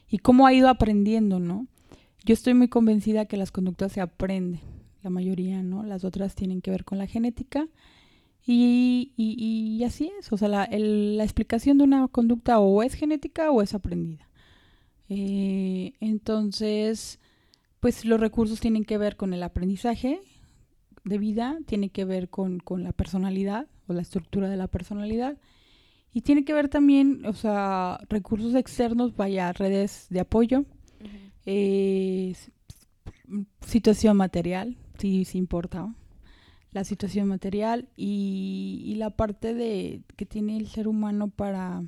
y 0.08 0.18
cómo 0.18 0.46
ha 0.46 0.52
ido 0.52 0.68
aprendiendo, 0.68 1.38
¿no? 1.38 1.66
Yo 2.24 2.32
estoy 2.32 2.54
muy 2.54 2.68
convencida 2.68 3.26
que 3.26 3.36
las 3.36 3.52
conductas 3.52 3.92
se 3.92 4.00
aprenden, 4.00 4.60
la 5.02 5.10
mayoría, 5.10 5.62
¿no? 5.62 5.84
Las 5.84 6.04
otras 6.04 6.34
tienen 6.34 6.62
que 6.62 6.70
ver 6.70 6.84
con 6.84 6.98
la 6.98 7.06
genética. 7.06 7.68
Y, 8.46 9.82
así 9.86 10.10
es, 10.18 10.32
o 10.32 10.36
sea, 10.36 10.48
la 10.48 11.24
explicación 11.24 11.78
de 11.78 11.84
una 11.84 12.08
conducta 12.08 12.58
o 12.58 12.82
es 12.82 12.94
genética 12.94 13.50
o 13.50 13.62
es 13.62 13.74
aprendida. 13.74 14.28
Eh, 15.08 15.92
entonces, 16.00 17.20
pues 17.84 18.06
los 18.06 18.18
recursos 18.18 18.60
tienen 18.60 18.86
que 18.86 18.96
ver 18.96 19.14
con 19.14 19.34
el 19.34 19.42
aprendizaje 19.42 20.18
de 21.04 21.18
vida, 21.18 21.58
tiene 21.66 21.90
que 21.90 22.06
ver 22.06 22.30
con, 22.30 22.58
con 22.58 22.82
la 22.82 22.92
personalidad 22.92 23.66
o 23.88 23.92
la 23.92 24.00
estructura 24.00 24.48
de 24.48 24.56
la 24.56 24.68
personalidad 24.68 25.36
y 26.10 26.22
tiene 26.22 26.46
que 26.46 26.54
ver 26.54 26.70
también, 26.70 27.26
o 27.26 27.34
sea, 27.34 28.00
recursos 28.08 28.54
externos, 28.54 29.14
vaya, 29.14 29.52
redes 29.52 30.06
de 30.08 30.20
apoyo, 30.20 30.64
eh, 31.44 32.34
situación 33.60 34.16
material, 34.16 34.78
sí, 34.96 35.26
sí 35.26 35.36
importa, 35.36 35.94
la 36.70 36.84
situación 36.84 37.28
material 37.28 37.90
y, 37.96 38.82
y 38.86 38.94
la 38.94 39.10
parte 39.10 39.52
de 39.52 40.00
que 40.16 40.24
tiene 40.24 40.56
el 40.56 40.68
ser 40.68 40.88
humano 40.88 41.28
para, 41.28 41.82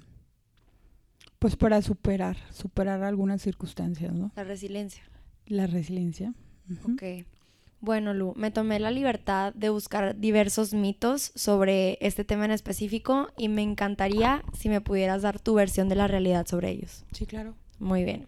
pues 1.38 1.56
para 1.56 1.80
superar, 1.80 2.36
superar 2.52 3.02
algunas 3.02 3.40
circunstancias, 3.40 4.12
¿no? 4.12 4.30
La 4.36 4.44
resiliencia. 4.44 5.02
La 5.46 5.66
resiliencia. 5.66 6.34
ujú. 6.70 6.92
Ok. 6.92 7.26
Bueno, 7.80 8.14
Lu, 8.14 8.32
me 8.36 8.50
tomé 8.50 8.80
la 8.80 8.90
libertad 8.90 9.52
de 9.54 9.68
buscar 9.68 10.18
diversos 10.18 10.72
mitos 10.72 11.30
sobre 11.34 11.98
este 12.00 12.24
tema 12.24 12.46
en 12.46 12.50
específico 12.50 13.28
y 13.36 13.48
me 13.48 13.62
encantaría 13.62 14.42
si 14.54 14.68
me 14.68 14.80
pudieras 14.80 15.22
dar 15.22 15.38
tu 15.38 15.54
versión 15.54 15.88
de 15.88 15.94
la 15.94 16.08
realidad 16.08 16.46
sobre 16.46 16.70
ellos. 16.70 17.04
Sí, 17.12 17.26
claro. 17.26 17.54
Muy 17.78 18.02
bien. 18.02 18.26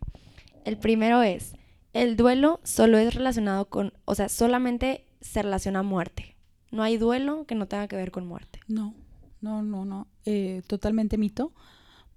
El 0.65 0.77
primero 0.77 1.23
es, 1.23 1.55
el 1.95 2.17
duelo 2.17 2.61
solo 2.63 2.99
es 2.99 3.15
relacionado 3.15 3.69
con, 3.69 3.95
o 4.05 4.15
sea, 4.15 4.29
solamente 4.29 5.07
se 5.21 5.43
relaciona 5.43 5.81
a 5.81 5.83
muerte. 5.83 6.37
No 6.71 6.83
hay 6.83 6.99
duelo 6.99 7.47
que 7.47 7.55
no 7.55 7.67
tenga 7.67 7.89
que 7.89 7.97
ver 7.97 8.11
con 8.11 8.27
muerte. 8.27 8.61
No, 8.69 8.95
no, 9.41 9.63
no, 9.63 9.85
no. 9.87 10.07
Eh, 10.27 10.63
totalmente 10.67 11.17
mito. 11.17 11.53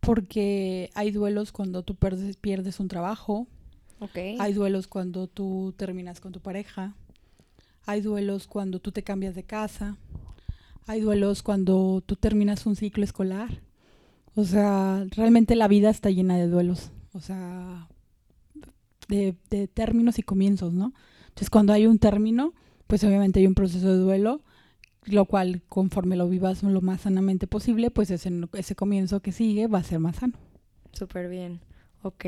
Porque 0.01 0.89
hay 0.95 1.11
duelos 1.11 1.51
cuando 1.51 1.83
tú 1.83 1.95
pierdes, 1.95 2.35
pierdes 2.35 2.79
un 2.79 2.87
trabajo, 2.87 3.47
Hay 4.39 4.53
duelos 4.53 4.87
cuando 4.87 5.27
tú 5.27 5.73
terminas 5.77 6.19
con 6.19 6.31
tu 6.31 6.39
pareja, 6.39 6.95
hay 7.85 8.01
duelos 8.01 8.47
cuando 8.47 8.79
tú 8.79 8.91
te 8.91 9.03
cambias 9.03 9.35
de 9.35 9.43
casa, 9.43 9.97
hay 10.87 11.01
duelos 11.01 11.43
cuando 11.43 12.01
tú 12.05 12.15
terminas 12.15 12.65
un 12.65 12.75
ciclo 12.75 13.03
escolar. 13.03 13.61
O 14.35 14.45
sea, 14.45 15.05
realmente 15.11 15.55
la 15.55 15.67
vida 15.67 15.89
está 15.89 16.09
llena 16.09 16.37
de 16.37 16.47
duelos. 16.47 16.91
O 17.13 17.19
sea, 17.19 17.87
de, 19.07 19.35
de 19.49 19.67
términos 19.67 20.17
y 20.19 20.23
comienzos, 20.23 20.73
¿no? 20.73 20.93
Entonces, 21.27 21.49
cuando 21.49 21.73
hay 21.73 21.85
un 21.85 21.99
término, 21.99 22.53
pues 22.87 23.03
obviamente 23.03 23.39
hay 23.39 23.47
un 23.47 23.55
proceso 23.55 23.87
de 23.91 23.97
duelo, 23.97 24.41
lo 25.05 25.25
cual 25.25 25.61
conforme 25.69 26.15
lo 26.15 26.27
vivas 26.29 26.63
lo 26.63 26.81
más 26.81 27.01
sanamente 27.01 27.47
posible, 27.47 27.91
pues 27.91 28.11
ese, 28.11 28.31
ese 28.53 28.75
comienzo 28.75 29.21
que 29.21 29.31
sigue 29.31 29.67
va 29.67 29.79
a 29.79 29.83
ser 29.83 29.99
más 29.99 30.17
sano. 30.17 30.33
Súper 30.93 31.29
bien. 31.29 31.61
Ok. 32.03 32.25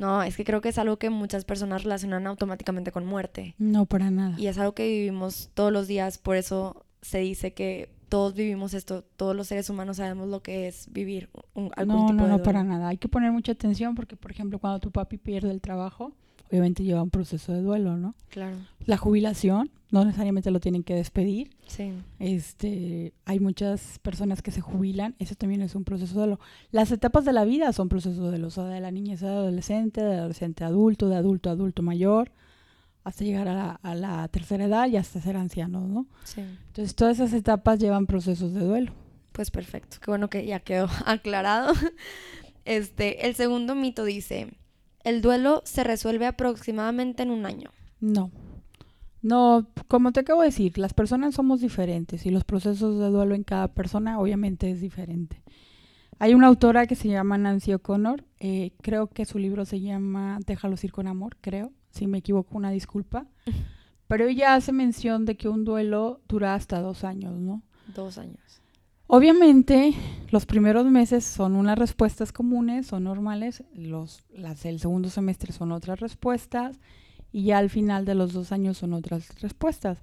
No, 0.00 0.22
es 0.22 0.36
que 0.36 0.44
creo 0.44 0.60
que 0.60 0.70
es 0.70 0.78
algo 0.78 0.96
que 0.98 1.10
muchas 1.10 1.44
personas 1.44 1.84
relacionan 1.84 2.26
automáticamente 2.26 2.90
con 2.90 3.06
muerte. 3.06 3.54
No, 3.58 3.86
para 3.86 4.10
nada. 4.10 4.34
Y 4.38 4.46
es 4.46 4.58
algo 4.58 4.72
que 4.74 4.88
vivimos 4.88 5.50
todos 5.54 5.72
los 5.72 5.86
días, 5.86 6.18
por 6.18 6.36
eso 6.36 6.84
se 7.02 7.18
dice 7.18 7.52
que 7.52 7.90
todos 8.08 8.34
vivimos 8.34 8.74
esto, 8.74 9.04
todos 9.16 9.36
los 9.36 9.46
seres 9.46 9.70
humanos 9.70 9.98
sabemos 9.98 10.28
lo 10.28 10.42
que 10.42 10.66
es 10.66 10.88
vivir 10.92 11.30
un, 11.54 11.70
algún 11.76 11.94
No, 11.96 12.06
tipo 12.06 12.12
no, 12.14 12.22
de 12.24 12.28
no, 12.30 12.34
duelo. 12.38 12.42
para 12.42 12.64
nada. 12.64 12.88
Hay 12.88 12.96
que 12.96 13.08
poner 13.08 13.30
mucha 13.30 13.52
atención 13.52 13.94
porque, 13.94 14.16
por 14.16 14.32
ejemplo, 14.32 14.58
cuando 14.58 14.80
tu 14.80 14.90
papi 14.90 15.16
pierde 15.16 15.50
el 15.52 15.60
trabajo, 15.60 16.12
obviamente 16.50 16.82
lleva 16.82 17.02
un 17.02 17.10
proceso 17.10 17.52
de 17.52 17.60
duelo, 17.62 17.96
¿no? 17.96 18.14
Claro, 18.28 18.56
La 18.84 18.96
jubilación, 18.96 19.70
no 19.90 20.04
necesariamente 20.04 20.50
lo 20.50 20.60
tienen 20.60 20.82
que 20.84 20.94
despedir. 20.94 21.50
sí. 21.66 21.92
Este, 22.18 23.12
hay 23.24 23.40
muchas 23.40 23.98
personas 24.00 24.40
que 24.42 24.50
se 24.52 24.60
jubilan, 24.60 25.16
eso 25.18 25.34
también 25.34 25.62
es 25.62 25.74
un 25.74 25.84
proceso 25.84 26.12
de 26.14 26.18
duelo. 26.26 26.40
Las 26.70 26.92
etapas 26.92 27.24
de 27.24 27.32
la 27.32 27.44
vida 27.44 27.72
son 27.72 27.88
procesos 27.88 28.32
de 28.32 28.42
o 28.44 28.50
sea, 28.50 28.64
de 28.64 28.80
la 28.80 28.90
niñez 28.90 29.22
a 29.22 29.28
adolescente, 29.28 30.00
de 30.02 30.14
adolescente 30.14 30.64
a 30.64 30.68
adulto, 30.68 31.08
de 31.08 31.16
adulto 31.16 31.48
a 31.50 31.52
adulto 31.52 31.82
mayor, 31.82 32.30
hasta 33.02 33.24
llegar 33.24 33.48
a 33.48 33.54
la, 33.54 33.70
a 33.82 33.94
la 33.94 34.28
tercera 34.28 34.64
edad 34.66 34.88
y 34.88 34.96
hasta 34.96 35.20
ser 35.20 35.36
ancianos, 35.36 35.88
¿no? 35.88 36.06
Sí, 36.24 36.40
Entonces, 36.40 36.94
todas 36.94 37.18
esas 37.18 37.32
etapas 37.32 37.78
llevan 37.80 38.06
procesos 38.06 38.52
de 38.54 38.60
duelo. 38.60 38.92
pues 39.32 39.50
perfecto. 39.50 39.96
Qué 40.00 40.10
bueno 40.10 40.28
que 40.30 40.44
ya 40.46 40.60
quedó 40.60 40.88
aclarado. 41.06 41.72
Este, 42.64 43.26
el 43.26 43.34
segundo 43.34 43.74
mito 43.74 44.04
dice, 44.04 44.52
el 45.02 45.22
duelo 45.22 45.62
se 45.64 45.82
resuelve 45.82 46.26
aproximadamente 46.26 47.22
en 47.22 47.30
un 47.30 47.46
año. 47.46 47.70
No. 48.00 48.30
No, 49.22 49.66
como 49.86 50.12
te 50.12 50.20
acabo 50.20 50.40
de 50.40 50.48
decir, 50.48 50.78
las 50.78 50.94
personas 50.94 51.34
somos 51.34 51.60
diferentes 51.60 52.24
y 52.24 52.30
los 52.30 52.44
procesos 52.44 52.98
de 52.98 53.08
duelo 53.08 53.34
en 53.34 53.44
cada 53.44 53.68
persona 53.68 54.18
obviamente 54.18 54.70
es 54.70 54.80
diferente. 54.80 55.42
Hay 56.18 56.34
una 56.34 56.46
autora 56.46 56.86
que 56.86 56.94
se 56.94 57.08
llama 57.08 57.38
Nancy 57.38 57.72
O'Connor, 57.74 58.24
eh, 58.40 58.72
creo 58.82 59.08
que 59.08 59.24
su 59.24 59.38
libro 59.38 59.64
se 59.64 59.80
llama 59.80 60.38
Déjalos 60.46 60.84
ir 60.84 60.92
con 60.92 61.06
amor, 61.06 61.36
creo, 61.40 61.72
si 61.90 62.06
me 62.06 62.18
equivoco 62.18 62.56
una 62.56 62.70
disculpa, 62.70 63.26
pero 64.06 64.26
ella 64.26 64.54
hace 64.54 64.72
mención 64.72 65.24
de 65.24 65.36
que 65.36 65.48
un 65.48 65.64
duelo 65.64 66.20
dura 66.28 66.54
hasta 66.54 66.80
dos 66.80 67.04
años, 67.04 67.38
¿no? 67.38 67.62
Dos 67.94 68.18
años. 68.18 68.60
Obviamente, 69.06 69.92
los 70.30 70.46
primeros 70.46 70.86
meses 70.86 71.24
son 71.24 71.56
unas 71.56 71.78
respuestas 71.78 72.32
comunes, 72.32 72.86
son 72.86 73.04
normales, 73.04 73.64
los, 73.74 74.22
las 74.30 74.62
del 74.62 74.78
segundo 74.78 75.10
semestre 75.10 75.52
son 75.52 75.72
otras 75.72 76.00
respuestas 76.00 76.78
y 77.32 77.44
ya 77.44 77.58
al 77.58 77.70
final 77.70 78.04
de 78.04 78.14
los 78.14 78.32
dos 78.32 78.52
años 78.52 78.78
son 78.78 78.92
otras 78.92 79.40
respuestas. 79.40 79.98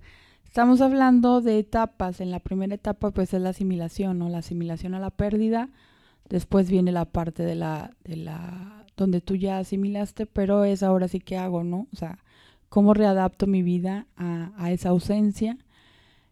Estamos 0.46 0.82
hablando 0.82 1.42
de 1.42 1.60
etapas. 1.60 2.22
En 2.22 2.32
la 2.32 2.40
primera 2.40 2.74
etapa, 2.74 3.12
pues 3.12 3.34
es 3.34 3.42
la 3.42 3.50
asimilación, 3.50 4.18
¿no? 4.18 4.30
La 4.30 4.40
asimilación 4.40 4.96
a 4.96 5.00
la 5.00 5.12
pérdida. 5.12 5.70
Después 6.30 6.70
viene 6.70 6.92
la 6.92 7.06
parte 7.06 7.44
de 7.44 7.56
la, 7.56 7.92
de 8.04 8.16
la, 8.16 8.86
donde 8.96 9.22
tú 9.22 9.36
ya 9.36 9.60
asimilaste, 9.60 10.26
pero 10.26 10.64
es 10.64 10.84
ahora 10.84 11.08
sí 11.08 11.20
que 11.20 11.38
hago, 11.38 11.64
¿no? 11.64 11.88
O 11.94 11.96
sea, 11.96 12.20
cómo 12.70 12.94
readapto 12.94 13.46
mi 13.46 13.62
vida 13.62 14.08
a, 14.16 14.52
a 14.58 14.72
esa 14.72 14.90
ausencia. 14.90 15.58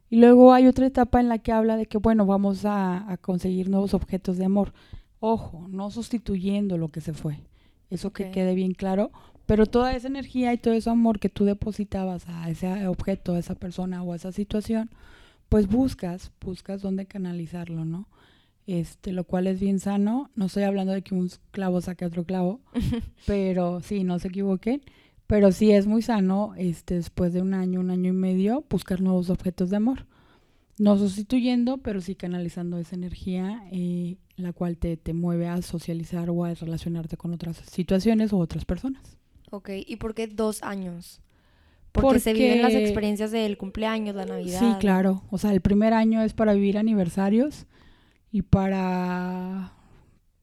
Y 0.09 0.17
luego 0.17 0.53
hay 0.53 0.67
otra 0.67 0.85
etapa 0.87 1.19
en 1.19 1.29
la 1.29 1.37
que 1.39 1.51
habla 1.51 1.77
de 1.77 1.85
que, 1.85 1.97
bueno, 1.97 2.25
vamos 2.25 2.65
a, 2.65 3.09
a 3.11 3.17
conseguir 3.17 3.69
nuevos 3.69 3.93
objetos 3.93 4.37
de 4.37 4.45
amor. 4.45 4.73
Ojo, 5.19 5.67
no 5.69 5.91
sustituyendo 5.91 6.77
lo 6.77 6.89
que 6.89 7.01
se 7.01 7.13
fue. 7.13 7.41
Eso 7.89 8.11
que 8.11 8.31
quede 8.31 8.55
bien 8.55 8.73
claro. 8.73 9.11
Pero 9.45 9.65
toda 9.65 9.95
esa 9.95 10.07
energía 10.07 10.53
y 10.53 10.57
todo 10.57 10.73
ese 10.73 10.89
amor 10.89 11.19
que 11.19 11.29
tú 11.29 11.45
depositabas 11.45 12.27
a 12.27 12.49
ese 12.49 12.87
objeto, 12.87 13.33
a 13.33 13.39
esa 13.39 13.55
persona 13.55 14.01
o 14.01 14.13
a 14.13 14.15
esa 14.15 14.31
situación, 14.31 14.89
pues 15.49 15.67
buscas, 15.67 16.31
buscas 16.41 16.81
dónde 16.81 17.05
canalizarlo, 17.05 17.85
¿no? 17.85 18.07
Este, 18.67 19.11
lo 19.13 19.25
cual 19.25 19.45
es 19.47 19.59
bien 19.59 19.79
sano. 19.79 20.31
No 20.35 20.45
estoy 20.45 20.63
hablando 20.63 20.93
de 20.93 21.03
que 21.03 21.13
un 21.13 21.29
clavo 21.51 21.81
saque 21.81 22.05
otro 22.05 22.23
clavo, 22.23 22.61
pero 23.27 23.81
sí, 23.81 24.03
no 24.03 24.17
se 24.19 24.29
equivoquen. 24.29 24.81
Pero 25.27 25.51
sí 25.51 25.71
es 25.71 25.87
muy 25.87 26.01
sano, 26.01 26.53
este, 26.57 26.95
después 26.95 27.33
de 27.33 27.41
un 27.41 27.53
año, 27.55 27.79
un 27.79 27.89
año 27.89 28.09
y 28.09 28.15
medio, 28.15 28.63
buscar 28.69 29.01
nuevos 29.01 29.29
objetos 29.29 29.69
de 29.71 29.77
amor. 29.77 30.05
No 30.77 30.97
sustituyendo, 30.97 31.77
pero 31.77 32.01
sí 32.01 32.15
canalizando 32.15 32.77
esa 32.77 32.95
energía, 32.95 33.63
eh, 33.71 34.17
la 34.35 34.53
cual 34.53 34.77
te, 34.77 34.97
te 34.97 35.13
mueve 35.13 35.47
a 35.47 35.61
socializar 35.61 36.29
o 36.29 36.45
a 36.45 36.53
relacionarte 36.53 37.17
con 37.17 37.33
otras 37.33 37.57
situaciones 37.57 38.33
o 38.33 38.37
otras 38.37 38.65
personas. 38.65 39.17
Ok, 39.51 39.69
¿y 39.85 39.95
por 39.97 40.13
qué 40.13 40.27
dos 40.27 40.63
años? 40.63 41.21
Porque, 41.91 42.19
se 42.19 42.33
viven 42.33 42.61
las 42.61 42.73
experiencias 42.73 43.31
del 43.31 43.57
cumpleaños, 43.57 44.15
la 44.15 44.25
Navidad. 44.25 44.59
Sí, 44.59 44.65
claro. 44.79 45.23
O 45.29 45.37
sea, 45.37 45.53
el 45.53 45.61
primer 45.61 45.93
año 45.93 46.21
es 46.21 46.33
para 46.33 46.53
vivir 46.53 46.77
aniversarios 46.77 47.67
y 48.31 48.41
para, 48.41 49.71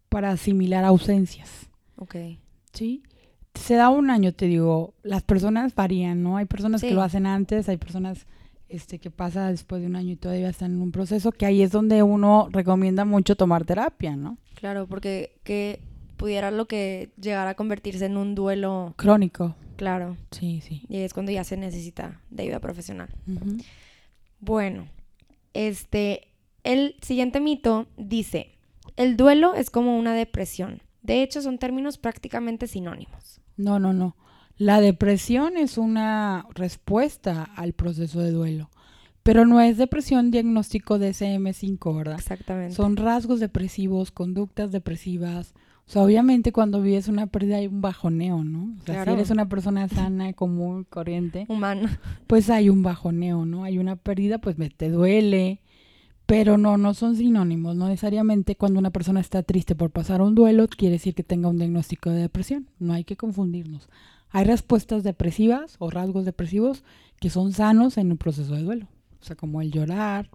para 0.09 0.31
asimilar 0.31 0.85
ausencias. 0.85 1.69
Ok, 1.97 2.17
¿sí? 2.73 3.03
Se 3.55 3.75
da 3.75 3.91
un 3.91 4.09
año, 4.09 4.33
te 4.33 4.47
digo, 4.47 4.95
las 5.03 5.23
personas 5.23 5.75
varían, 5.75 6.23
¿no? 6.23 6.39
Hay 6.39 6.47
personas 6.47 6.81
Sí. 6.81 6.89
que 6.89 6.95
lo 6.95 7.03
hacen 7.03 7.27
antes, 7.27 7.69
hay 7.69 7.77
personas 7.77 8.27
este, 8.71 8.99
que 8.99 9.11
pasa 9.11 9.49
después 9.49 9.83
de 9.83 9.89
un 9.89 9.97
año 9.97 10.13
y 10.13 10.17
todavía 10.17 10.49
están 10.49 10.73
en 10.73 10.81
un 10.81 10.91
proceso, 10.91 11.33
que 11.33 11.45
ahí 11.45 11.61
es 11.61 11.71
donde 11.71 12.03
uno 12.03 12.49
recomienda 12.51 13.05
mucho 13.05 13.37
tomar 13.37 13.65
terapia, 13.67 14.17
¿no? 14.17 14.39
claro, 14.55 14.87
porque 14.87 15.35
que 15.45 15.81
pudiera 16.23 16.53
lo 16.53 16.69
que 16.69 17.11
llegara 17.21 17.51
a 17.51 17.55
convertirse 17.57 18.07
en 18.07 18.17
un 18.17 18.37
duelo, 18.37 18.95
Crónico, 18.97 19.57
claro, 19.75 20.17
sí, 20.31 20.61
sí. 20.61 20.87
y 20.89 20.99
es 20.99 21.15
cuando 21.15 21.33
ya 21.33 21.43
se 21.43 21.57
necesita 21.57 22.21
de 22.31 22.45
ayuda 22.45 22.61
profesional. 22.61 23.09
Bueno, 24.39 24.87
este, 25.53 26.29
el 26.63 26.95
siguiente 27.03 27.41
mito 27.41 27.89
dice, 27.97 28.53
el 28.95 29.17
duelo 29.17 29.55
es 29.57 29.69
como 29.69 29.99
una 29.99 30.15
depresión. 30.15 30.81
De 31.03 31.25
hecho, 31.25 31.43
son 31.43 31.59
términos 31.59 31.99
prácticamente 31.99 32.69
sinónimos. 32.69 33.41
No, 33.57 33.81
no, 33.81 33.93
no. 33.93 34.15
La 34.57 34.81
depresión 34.81 35.57
es 35.57 35.77
una 35.77 36.47
respuesta 36.55 37.51
al 37.57 37.73
proceso 37.73 38.21
de 38.21 38.31
duelo, 38.31 38.71
pero 39.25 39.45
no 39.45 39.61
es 39.61 39.77
depresión 39.77 40.31
diagnóstico 40.31 41.01
de 41.01 41.11
SM5, 41.11 41.97
¿verdad? 41.97 42.21
Exactamente. 42.21 42.77
Son 42.77 42.97
rasgos 42.97 43.41
depresivos, 43.41 44.13
conductas 44.13 44.71
depresivas, 44.71 45.53
O 45.87 45.91
sea, 45.93 46.03
obviamente 46.03 46.53
cuando 46.53 46.81
vives 46.81 47.09
una 47.09 47.27
pérdida 47.27 47.57
hay 47.57 47.67
un 47.67 47.81
bajoneo, 47.81 48.45
¿no? 48.45 48.75
O 48.81 48.85
sea, 48.85 48.95
Claro. 48.95 49.13
si 49.13 49.19
eres 49.19 49.31
una 49.31 49.49
persona 49.49 49.89
sana, 49.89 50.33
común, 50.33 50.85
corriente, 50.89 51.45
Humana. 51.49 52.01
pues 52.27 52.49
hay 52.51 52.69
un 52.71 52.83
bajoneo, 52.83 53.45
¿no? 53.45 53.65
Hay 53.65 53.79
una 53.79 53.97
pérdida, 53.97 54.39
pues 54.39 54.57
me 54.59 54.71
te 54.71 54.89
duele, 54.91 55.61
pero 56.25 56.57
no, 56.57 56.79
no 56.79 56.95
son 56.95 57.17
sinónimos. 57.17 57.77
No 57.77 57.89
necesariamente 57.89 58.55
cuando 58.57 58.79
una 58.79 58.91
persona 58.91 59.21
está 59.21 59.43
triste 59.43 59.75
por 59.75 59.91
pasar 59.91 60.23
un 60.23 60.35
duelo 60.35 60.67
quiere 60.69 60.95
decir 60.95 61.15
que 61.15 61.25
tenga 61.25 61.49
un 61.49 61.59
diagnóstico 61.59 62.09
de 62.11 62.21
depresión. 62.23 62.69
No 62.79 62.95
hay 62.95 63.05
que 63.05 63.17
confundirnos. 63.17 63.89
Hay 64.31 64.45
respuestas 64.47 65.03
depresivas 65.03 65.77
o 65.79 65.91
rasgos 65.91 66.25
depresivos 66.25 66.85
que 67.21 67.29
son 67.29 67.53
sanos 67.53 67.99
en 67.99 68.11
un 68.13 68.17
proceso 68.19 68.55
de 68.55 68.63
duelo. 68.63 68.87
O 69.21 69.25
sea, 69.25 69.37
como 69.37 69.61
el 69.61 69.71
llorar, 69.73 70.31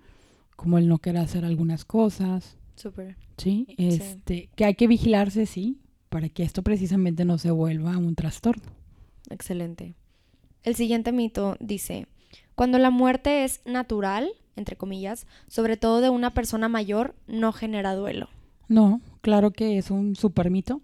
como 0.55 0.77
el 0.77 0.87
no 0.87 0.99
querer 0.99 1.21
hacer 1.21 1.45
algunas 1.45 1.83
cosas, 1.83 2.57
Súper. 2.75 3.15
¿Sí? 3.37 3.67
Este, 3.77 4.49
que 4.55 4.65
hay 4.65 4.75
que 4.75 4.87
vigilarse, 4.87 5.45
sí, 5.45 5.79
para 6.09 6.29
que 6.29 6.43
esto 6.43 6.63
precisamente 6.63 7.25
no 7.25 7.37
se 7.37 7.51
vuelva 7.51 7.97
un 7.97 8.15
trastorno. 8.15 8.63
Excelente. 9.29 9.95
El 10.63 10.75
siguiente 10.75 11.11
mito 11.11 11.55
dice, 11.59 12.07
cuando 12.55 12.79
la 12.79 12.89
muerte 12.89 13.43
es 13.43 13.61
natural, 13.65 14.29
entre 14.55 14.75
comillas, 14.75 15.27
sobre 15.47 15.77
todo 15.77 16.01
de 16.01 16.09
una 16.09 16.33
persona 16.33 16.67
mayor, 16.67 17.15
no 17.27 17.53
genera 17.53 17.95
duelo. 17.95 18.29
No, 18.67 19.01
claro 19.21 19.51
que 19.51 19.77
es 19.77 19.91
un 19.91 20.15
super 20.15 20.49
mito. 20.49 20.81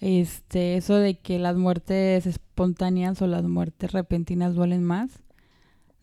Este, 0.00 0.76
eso 0.76 0.96
de 0.96 1.18
que 1.18 1.38
las 1.38 1.56
muertes 1.56 2.24
espontáneas 2.24 3.20
o 3.20 3.26
las 3.26 3.44
muertes 3.44 3.92
repentinas 3.92 4.54
duelen 4.54 4.82
más. 4.82 5.10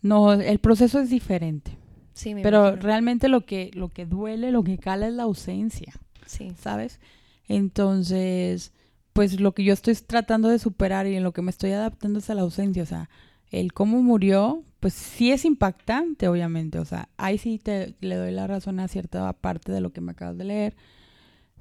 No, 0.00 0.32
el 0.32 0.58
proceso 0.60 1.00
es 1.00 1.10
diferente. 1.10 1.76
Sí, 2.18 2.34
me 2.34 2.42
Pero 2.42 2.58
imagino. 2.58 2.76
realmente 2.76 3.28
lo 3.28 3.42
que, 3.46 3.70
lo 3.74 3.88
que 3.90 4.06
duele, 4.06 4.50
lo 4.52 4.64
que 4.64 4.78
cala 4.78 5.08
es 5.08 5.14
la 5.14 5.24
ausencia, 5.24 5.94
Sí, 6.26 6.58
¿sabes? 6.58 7.00
Entonces, 7.48 8.72
pues 9.12 9.40
lo 9.40 9.52
que 9.52 9.64
yo 9.64 9.72
estoy 9.72 9.94
tratando 9.94 10.48
de 10.48 10.58
superar 10.58 11.06
y 11.06 11.16
en 11.16 11.22
lo 11.24 11.32
que 11.32 11.42
me 11.42 11.50
estoy 11.50 11.72
adaptando 11.72 12.18
es 12.20 12.30
a 12.30 12.34
la 12.34 12.42
ausencia. 12.42 12.82
O 12.82 12.86
sea, 12.86 13.08
el 13.50 13.72
cómo 13.72 14.02
murió, 14.02 14.64
pues 14.80 14.94
sí 14.94 15.32
es 15.32 15.44
impactante, 15.44 16.28
obviamente. 16.28 16.78
O 16.78 16.84
sea, 16.84 17.08
ahí 17.16 17.38
sí 17.38 17.58
te 17.58 17.94
le 18.00 18.16
doy 18.16 18.32
la 18.32 18.46
razón 18.46 18.80
a 18.80 18.88
cierta 18.88 19.32
parte 19.34 19.72
de 19.72 19.80
lo 19.80 19.92
que 19.92 20.00
me 20.00 20.12
acabas 20.12 20.36
de 20.38 20.44
leer. 20.44 20.76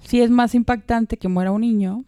Sí 0.03 0.21
es 0.21 0.29
más 0.29 0.55
impactante 0.55 1.17
que 1.17 1.27
muera 1.27 1.51
un 1.51 1.61
niño, 1.61 2.05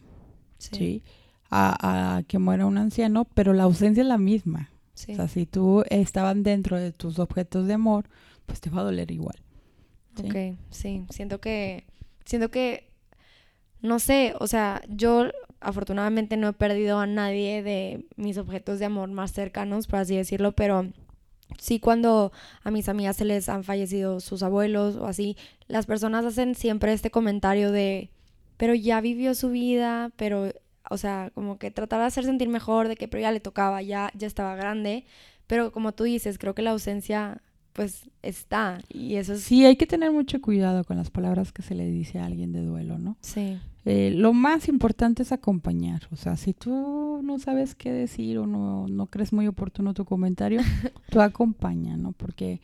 sí, 0.57 0.75
¿sí? 0.77 1.03
A, 1.51 2.17
a 2.17 2.23
que 2.23 2.39
muera 2.39 2.65
un 2.67 2.77
anciano, 2.77 3.25
pero 3.25 3.53
la 3.53 3.63
ausencia 3.63 4.01
es 4.01 4.07
la 4.07 4.17
misma. 4.19 4.69
sí. 4.93 5.13
O 5.13 5.15
sea, 5.15 5.27
si 5.27 5.45
tú 5.45 5.83
estaban 5.89 6.43
dentro 6.43 6.77
de 6.77 6.91
tus 6.93 7.19
objetos 7.19 7.67
de 7.67 7.73
amor, 7.73 8.05
pues 8.49 8.59
te 8.59 8.69
va 8.69 8.81
a 8.81 8.83
doler 8.83 9.11
igual. 9.11 9.37
¿sí? 10.17 10.27
Ok, 10.27 10.59
sí, 10.71 11.05
siento 11.09 11.39
que, 11.39 11.85
siento 12.25 12.49
que, 12.49 12.89
no 13.81 13.99
sé, 13.99 14.33
o 14.39 14.47
sea, 14.47 14.81
yo 14.89 15.29
afortunadamente 15.61 16.35
no 16.35 16.49
he 16.49 16.53
perdido 16.53 16.99
a 16.99 17.05
nadie 17.05 17.61
de 17.61 18.05
mis 18.15 18.37
objetos 18.37 18.79
de 18.79 18.85
amor 18.85 19.09
más 19.11 19.31
cercanos, 19.31 19.87
por 19.87 19.99
así 19.99 20.15
decirlo, 20.15 20.53
pero 20.53 20.87
sí 21.59 21.79
cuando 21.79 22.31
a 22.63 22.71
mis 22.71 22.89
amigas 22.89 23.17
se 23.17 23.25
les 23.25 23.49
han 23.49 23.63
fallecido 23.63 24.19
sus 24.19 24.41
abuelos 24.41 24.95
o 24.95 25.05
así, 25.05 25.37
las 25.67 25.85
personas 25.85 26.25
hacen 26.25 26.55
siempre 26.55 26.91
este 26.91 27.11
comentario 27.11 27.71
de, 27.71 28.09
pero 28.57 28.73
ya 28.73 28.99
vivió 28.99 29.35
su 29.35 29.49
vida, 29.51 30.11
pero, 30.15 30.51
o 30.89 30.97
sea, 30.97 31.31
como 31.35 31.59
que 31.59 31.69
tratar 31.69 31.99
de 31.99 32.07
hacer 32.07 32.25
sentir 32.25 32.49
mejor, 32.49 32.87
de 32.87 32.95
que 32.95 33.07
pero 33.07 33.21
ya 33.21 33.31
le 33.31 33.39
tocaba, 33.39 33.83
ya, 33.83 34.11
ya 34.15 34.27
estaba 34.27 34.55
grande, 34.55 35.05
pero 35.45 35.71
como 35.71 35.93
tú 35.93 36.05
dices, 36.05 36.39
creo 36.39 36.55
que 36.55 36.63
la 36.63 36.71
ausencia 36.71 37.43
pues 37.73 38.09
está 38.21 38.79
y 38.89 39.15
eso 39.15 39.33
es... 39.33 39.41
Sí, 39.41 39.65
hay 39.65 39.75
que 39.75 39.87
tener 39.87 40.11
mucho 40.11 40.41
cuidado 40.41 40.83
con 40.83 40.97
las 40.97 41.09
palabras 41.09 41.51
que 41.51 41.61
se 41.61 41.75
le 41.75 41.89
dice 41.89 42.19
a 42.19 42.25
alguien 42.25 42.51
de 42.51 42.61
duelo, 42.61 42.97
¿no? 42.97 43.17
Sí, 43.21 43.57
Eh, 43.85 44.11
lo 44.13 44.33
más 44.33 44.67
importante 44.67 45.23
es 45.23 45.31
acompañar. 45.31 46.01
O 46.11 46.15
sea, 46.15 46.35
si 46.35 46.53
tú 46.53 47.21
no 47.23 47.39
sabes 47.39 47.75
qué 47.75 47.91
decir 47.91 48.37
o 48.37 48.45
no, 48.45 48.87
no 48.87 49.07
crees 49.07 49.31
muy 49.31 49.47
oportuno 49.47 49.93
tu 49.93 50.05
comentario, 50.05 50.61
tú 51.09 51.21
acompaña, 51.21 51.95
¿no? 51.95 52.11
Porque 52.11 52.59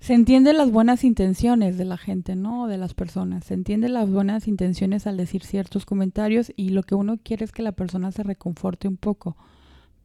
se 0.00 0.14
entienden 0.14 0.56
las 0.56 0.70
buenas 0.70 1.04
intenciones 1.04 1.78
de 1.78 1.84
la 1.84 1.96
gente, 1.96 2.36
¿no? 2.36 2.66
De 2.66 2.78
las 2.78 2.94
personas. 2.94 3.44
Se 3.44 3.54
entienden 3.54 3.92
las 3.94 4.10
buenas 4.10 4.46
intenciones 4.48 5.06
al 5.06 5.16
decir 5.16 5.44
ciertos 5.44 5.84
comentarios 5.84 6.52
y 6.56 6.70
lo 6.70 6.82
que 6.82 6.94
uno 6.94 7.18
quiere 7.22 7.44
es 7.44 7.52
que 7.52 7.62
la 7.62 7.72
persona 7.72 8.12
se 8.12 8.22
reconforte 8.22 8.88
un 8.88 8.96
poco. 8.96 9.36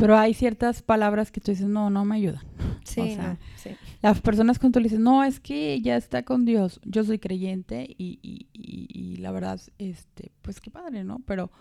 Pero 0.01 0.17
hay 0.17 0.33
ciertas 0.33 0.81
palabras 0.81 1.31
que 1.31 1.39
tú 1.39 1.51
dices, 1.51 1.67
no, 1.67 1.89
no 1.89 2.03
me 2.05 2.15
ayudan. 2.15 2.41
sí, 2.83 2.99
O 3.01 3.05
sea, 3.05 3.27
no, 3.33 3.37
sí. 3.55 3.69
Las 4.01 4.19
personas 4.19 4.57
cuando 4.59 4.79
le 4.79 4.85
dicen, 4.89 5.03
no, 5.03 5.23
es 5.23 5.39
que 5.39 5.79
ya 5.81 5.95
está 5.95 6.23
con 6.23 6.43
Dios. 6.43 6.79
Yo 6.83 7.03
soy 7.03 7.19
creyente 7.19 7.85
y, 7.97 8.19
y, 8.23 8.47
y, 8.51 8.87
y 8.91 9.15
la 9.17 9.31
verdad, 9.31 9.61
este, 9.77 10.31
pues 10.41 10.59
qué 10.59 10.71
padre, 10.71 11.03
¿no? 11.03 11.21
Pero, 11.25 11.51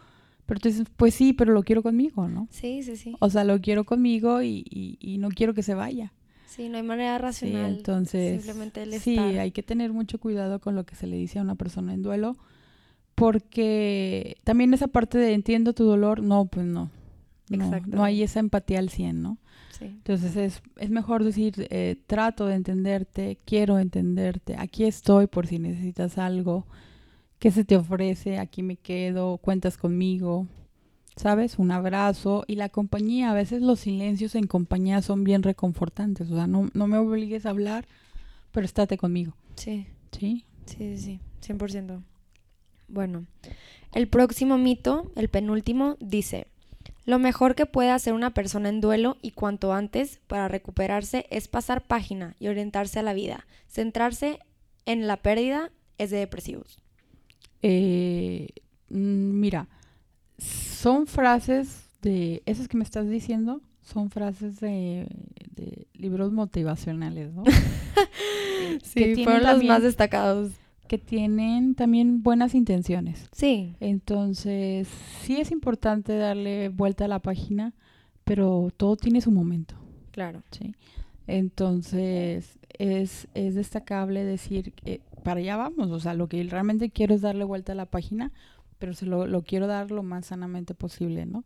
pero 0.47 0.59
tú 0.59 0.69
dices, 0.69 0.87
pues 0.97 1.15
sí, 1.15 1.35
pero 1.35 1.53
lo 1.53 1.63
quiero 1.63 1.83
conmigo, 1.83 2.29
¿no? 2.29 2.49
Sí, 2.51 2.83
sí, 2.83 2.97
sí. 2.97 3.15
O 3.21 3.29
sea, 3.31 3.45
lo 3.45 3.61
quiero 3.61 3.85
conmigo 3.85 4.41
y, 4.43 4.65
y, 4.71 4.97
y 5.01 5.19
no 5.19 5.29
quiero 5.29 5.53
que 5.55 5.63
se 5.63 5.75
vaya. 5.75 6.13
Sí, 6.47 6.69
no 6.69 6.79
hay 6.79 6.83
manera 6.83 7.17
Sí, 7.19 7.23
racional. 7.23 7.77
entonces, 7.77 8.43
simplemente 8.43 8.83
el 8.83 8.93
sí, 9.01 9.15
estar. 9.17 9.39
hay 9.39 9.51
que 9.53 9.63
tener 9.63 9.93
mucho 9.93 10.19
cuidado 10.19 10.61
con 10.61 10.75
lo 10.75 10.85
que 10.85 10.97
se 10.97 11.07
le 11.07 11.17
dice 11.17 11.39
a 11.39 11.43
una 11.43 11.55
persona 11.55 11.95
en 11.95 12.03
duelo, 12.03 12.37
porque 13.15 14.37
también 14.45 14.73
esa 14.75 14.89
parte 14.89 15.19
de 15.19 15.35
entiendo 15.35 15.75
tu 15.75 15.85
dolor, 15.85 16.23
no, 16.23 16.47
pues 16.47 16.65
no. 16.67 16.91
No, 17.51 17.81
no 17.87 18.05
hay 18.05 18.23
esa 18.23 18.41
empatía 18.41 18.79
al 18.79 18.91
100, 18.91 19.23
¿no? 19.23 19.39
Sí, 19.77 19.87
Entonces 19.87 20.37
es, 20.37 20.63
es 20.77 20.91
mejor 20.91 21.25
decir, 21.25 21.67
eh, 21.71 21.97
trato 22.07 22.47
de 22.47 22.55
entenderte, 22.55 23.39
quiero 23.45 23.79
entenderte, 23.79 24.57
aquí 24.57 24.85
estoy 24.85 25.27
por 25.27 25.47
si 25.47 25.59
necesitas 25.59 26.19
algo, 26.19 26.67
¿qué 27.39 27.51
se 27.51 27.65
te 27.65 27.77
ofrece? 27.77 28.39
Aquí 28.39 28.63
me 28.63 28.77
quedo, 28.77 29.39
cuentas 29.39 29.77
conmigo, 29.77 30.47
¿sabes? 31.17 31.59
Un 31.59 31.73
abrazo 31.73 32.45
y 32.47 32.55
la 32.55 32.69
compañía, 32.69 33.31
a 33.31 33.35
veces 33.35 33.63
los 33.63 33.81
silencios 33.81 34.35
en 34.35 34.47
compañía 34.47 35.03
son 35.03 35.25
bien 35.25 35.43
reconfortantes, 35.43 36.31
o 36.31 36.37
sea, 36.37 36.47
no, 36.47 36.71
no 36.73 36.87
me 36.87 36.99
obligues 36.99 37.47
a 37.47 37.51
hablar, 37.51 37.87
pero 38.53 38.65
estate 38.65 38.97
conmigo, 38.97 39.35
sí, 39.57 39.87
¿sí? 40.13 40.45
sí, 40.67 40.97
sí, 40.97 41.21
sí, 41.43 41.53
100%. 41.53 42.03
Bueno, 42.89 43.27
el 43.93 44.09
próximo 44.09 44.59
mito, 44.59 45.13
el 45.15 45.29
penúltimo, 45.29 45.97
dice, 46.01 46.49
lo 47.11 47.19
mejor 47.19 47.55
que 47.55 47.67
puede 47.67 47.91
hacer 47.91 48.15
una 48.15 48.33
persona 48.33 48.69
en 48.69 48.81
duelo 48.81 49.19
y 49.21 49.33
cuanto 49.33 49.73
antes 49.73 50.21
para 50.27 50.49
recuperarse 50.49 51.27
es 51.31 51.49
pasar 51.49 51.83
página 51.83 52.37
y 52.39 52.49
orientarse 52.49 53.01
a 53.01 53.03
la 53.03 53.13
vida. 53.13 53.47
Centrarse 53.69 54.39
en 54.87 55.07
la 55.07 55.17
pérdida 55.17 55.71
es 55.99 56.11
de 56.11 56.19
depresivos. 56.19 56.79
Eh, 57.63 58.49
mm, 58.89 59.41
mira, 59.41 59.69
son 60.39 61.07
frases 61.07 61.89
de, 62.01 62.43
esas 62.47 62.69
que 62.69 62.77
me 62.77 62.85
estás 62.85 63.09
diciendo, 63.09 63.61
son 63.83 64.11
frases 64.11 64.61
de, 64.61 65.09
de 65.55 65.89
libros 65.95 66.33
motivacionales, 66.33 67.33
¿no? 67.35 67.43
Tienen 68.95 69.25
fueron 69.25 69.43
los 69.43 69.65
más 69.65 69.83
destacados. 69.83 70.53
Que 70.91 70.99
tienen 70.99 71.77
también 71.77 72.25
buenas 72.25 72.53
intenciones. 72.53 73.29
Sí, 73.31 73.77
Entonces, 73.79 74.89
sí 75.21 75.37
es 75.37 75.53
importante 75.53 76.17
darle 76.17 76.69
vuelta 76.69 77.05
a 77.05 77.09
la 77.09 77.21
página, 77.21 77.75
pero 78.25 78.73
todo 78.77 78.97
tiene 78.97 79.21
su 79.21 79.31
momento, 79.31 79.77
claro. 80.11 80.43
¿sí? 80.51 80.75
Entonces, 81.29 82.59
es, 82.77 83.29
es 83.35 83.55
destacable 83.55 84.25
decir 84.25 84.73
que 84.73 85.01
para 85.23 85.39
allá 85.39 85.57
vamos, 85.57 85.93
o 85.93 86.01
sea, 86.01 86.15
lo 86.15 86.27
que 86.27 86.43
realmente 86.43 86.91
quiero 86.91 87.15
es 87.15 87.21
darle 87.21 87.45
vuelta 87.45 87.71
a 87.71 87.77
la 87.77 87.87
página, 87.87 88.33
pero 88.81 88.93
se 88.93 89.07
lo, 89.07 89.29
lo 89.29 89.43
quiero 89.43 89.69
dar 89.69 89.93
lo 89.93 90.03
más 90.03 90.27
sanamente 90.27 90.75
posible, 90.75 91.25
¿no? 91.25 91.45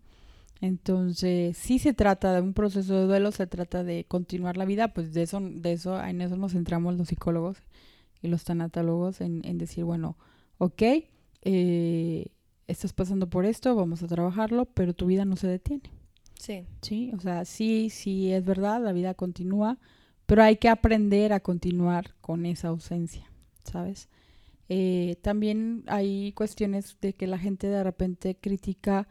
Entonces, 0.62 1.59
sí 1.59 1.78
se 1.78 1.92
trata 1.92 2.33
de 2.33 2.40
un 2.40 2.54
proceso 2.54 2.98
de 2.98 3.04
duelo, 3.04 3.30
se 3.30 3.46
trata 3.46 3.85
de 3.85 4.07
continuar 4.09 4.57
la 4.57 4.64
vida, 4.64 4.88
pues 4.88 5.12
de 5.12 5.20
eso, 5.20 5.38
de 5.38 5.72
eso, 5.72 6.02
en 6.02 6.22
eso 6.22 6.38
nos 6.38 6.52
centramos 6.52 6.96
los 6.96 7.09
psicólogos 7.09 7.59
y 8.24 8.28
los 8.28 8.44
tanatólogos, 8.44 9.20
en, 9.20 9.42
en 9.44 9.58
decir, 9.58 9.84
bueno, 9.84 10.16
ok, 10.58 10.82
eh, 11.42 12.26
estás 12.66 12.92
pasando 12.92 13.28
por 13.28 13.44
esto, 13.46 13.74
vamos 13.76 14.02
a 14.02 14.06
trabajarlo, 14.06 14.64
pero 14.66 14.94
tu 14.94 15.06
vida 15.06 15.24
no 15.24 15.37
se 15.37 15.46
detiene, 15.48 15.90
Sí, 16.38 16.66
¿sí? 16.82 17.12
O 17.16 17.20
sea, 17.20 17.44
sí, 17.44 17.90
sí 17.90 18.32
es 18.32 18.44
verdad, 18.44 18.82
la 18.82 18.92
vida 18.92 19.14
continúa, 19.14 19.78
pero 20.26 20.42
hay 20.42 20.56
que 20.56 20.68
aprender 20.68 21.32
a 21.32 21.40
continuar 21.40 22.14
con 22.20 22.46
esa 22.46 22.68
ausencia, 22.68 23.30
¿sabes? 23.62 24.08
Eh, 24.68 25.16
también 25.22 25.84
hay 25.87 26.32
cuestiones 26.32 26.96
de 27.00 27.12
que 27.14 27.26
la 27.26 27.38
gente 27.38 27.68
de 27.68 27.84
repente 27.84 28.37
critica, 28.37 29.06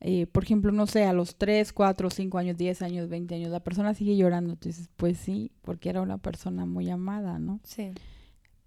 eh, 0.00 0.26
por 0.26 0.42
ejemplo, 0.44 0.72
no 0.72 0.86
sé, 0.86 1.04
a 1.04 1.12
los 1.12 1.36
3, 1.36 1.72
4, 1.72 2.10
5 2.10 2.38
años, 2.38 2.56
10 2.56 2.82
años, 2.82 3.08
20 3.08 3.36
años, 3.36 3.50
la 3.50 3.60
persona 3.60 3.94
sigue 3.94 4.16
llorando. 4.16 4.54
Entonces, 4.54 4.90
pues 4.96 5.18
sí, 5.18 5.52
porque 5.62 5.88
era 5.90 6.02
una 6.02 6.18
persona 6.18 6.66
muy 6.66 6.90
amada, 6.90 7.38
¿no? 7.38 7.60
sí, 7.64 7.92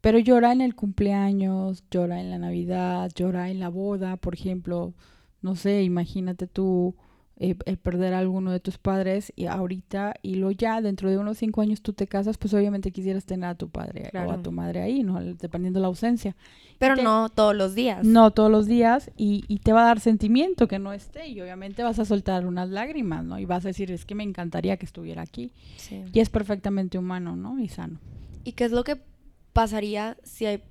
Pero 0.01 0.19
llora 0.19 0.51
en 0.51 0.61
el 0.61 0.75
cumpleaños, 0.75 1.83
llora 1.91 2.21
en 2.21 2.29
la 2.29 2.37
Navidad, 2.37 3.11
llora 3.15 3.49
en 3.49 3.59
la 3.59 3.69
boda, 3.69 4.17
por 4.17 4.33
ejemplo. 4.33 4.93
No 5.41 5.55
sé, 5.55 5.83
imagínate 5.83 6.47
tú 6.47 6.95
eh, 7.41 7.55
el 7.65 7.77
perder 7.77 8.13
a 8.13 8.19
alguno 8.19 8.51
de 8.51 8.59
tus 8.59 8.77
padres 8.77 9.31
y 9.37 9.45
ahorita 9.45 10.15
y 10.21 10.35
lo 10.35 10.51
ya 10.51 10.81
dentro 10.81 11.09
de 11.09 11.17
unos 11.17 11.37
cinco 11.37 11.61
años 11.61 11.81
tú 11.81 11.93
te 11.93 12.05
casas, 12.05 12.37
pues 12.37 12.53
obviamente 12.53 12.91
quisieras 12.91 13.23
tener 13.23 13.49
a 13.49 13.55
tu 13.55 13.69
padre 13.69 14.11
o 14.13 14.31
a 14.31 14.41
tu 14.41 14.51
madre 14.51 14.81
ahí, 14.81 15.03
¿no? 15.03 15.23
Dependiendo 15.23 15.79
de 15.79 15.81
la 15.81 15.87
ausencia. 15.87 16.35
Pero 16.79 16.97
no 16.97 17.29
todos 17.29 17.55
los 17.55 17.75
días. 17.75 18.05
No 18.05 18.31
todos 18.31 18.51
los 18.51 18.67
días 18.67 19.09
y, 19.15 19.45
y, 19.47 19.59
te 19.59 19.71
va 19.71 19.83
a 19.83 19.85
dar 19.85 20.01
sentimiento 20.01 20.67
que 20.67 20.79
no 20.79 20.91
esté 20.91 21.29
y 21.29 21.39
obviamente 21.39 21.81
vas 21.81 21.99
a 21.99 22.03
soltar 22.03 22.45
unas 22.45 22.67
lágrimas, 22.67 23.23
¿no? 23.23 23.39
Y 23.39 23.45
vas 23.45 23.63
a 23.63 23.69
decir, 23.69 23.89
es 23.89 24.03
que 24.03 24.15
me 24.15 24.23
encantaría 24.23 24.75
que 24.75 24.85
estuviera 24.85 25.21
aquí. 25.21 25.53
Y 26.13 26.19
es 26.19 26.29
perfectamente 26.29 26.97
humano, 26.97 27.37
¿no? 27.37 27.57
Y 27.61 27.69
sano. 27.69 27.99
¿Y 28.43 28.51
qué 28.51 28.65
es 28.65 28.71
lo 28.71 28.83
que 28.83 28.99
pasaría 29.53 30.17
si 30.23 30.45
hay 30.45 30.63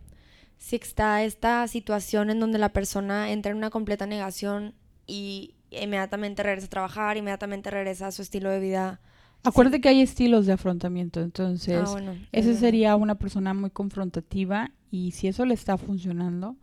si 0.59 0.77
está 0.77 1.23
esta 1.23 1.67
situación 1.69 2.31
en 2.31 2.41
donde 2.41 2.59
la 2.59 2.71
persona 2.71 3.31
entra 3.31 3.53
en 3.53 3.59
una 3.59 3.71
completa 3.71 4.07
negación 4.07 4.75
y 5.07 5.55
inmediatamente 5.71 6.43
regresa 6.43 6.67
a 6.67 6.71
trabajar, 6.71 7.17
inmediatamente 7.17 7.71
regresa 7.71 8.09
a 8.09 8.13
su 8.13 8.23
estilo 8.23 8.51
de 8.51 8.59
vida. 8.59 9.01
Acuérdate 9.45 9.81
que 9.81 9.89
hay 9.89 10.03
estilos 10.03 10.47
de 10.47 10.53
afrontamiento, 10.53 11.21
entonces 11.21 11.81
ah, 11.87 11.93
bueno, 11.93 12.15
ese 12.33 12.57
sería 12.57 12.97
una 12.97 13.15
persona 13.15 13.55
muy 13.55 13.71
confrontativa 13.71 14.73
y 14.91 15.13
si 15.13 15.29
eso 15.29 15.45
le 15.45 15.55
está 15.55 15.79
funcionando, 15.79 16.57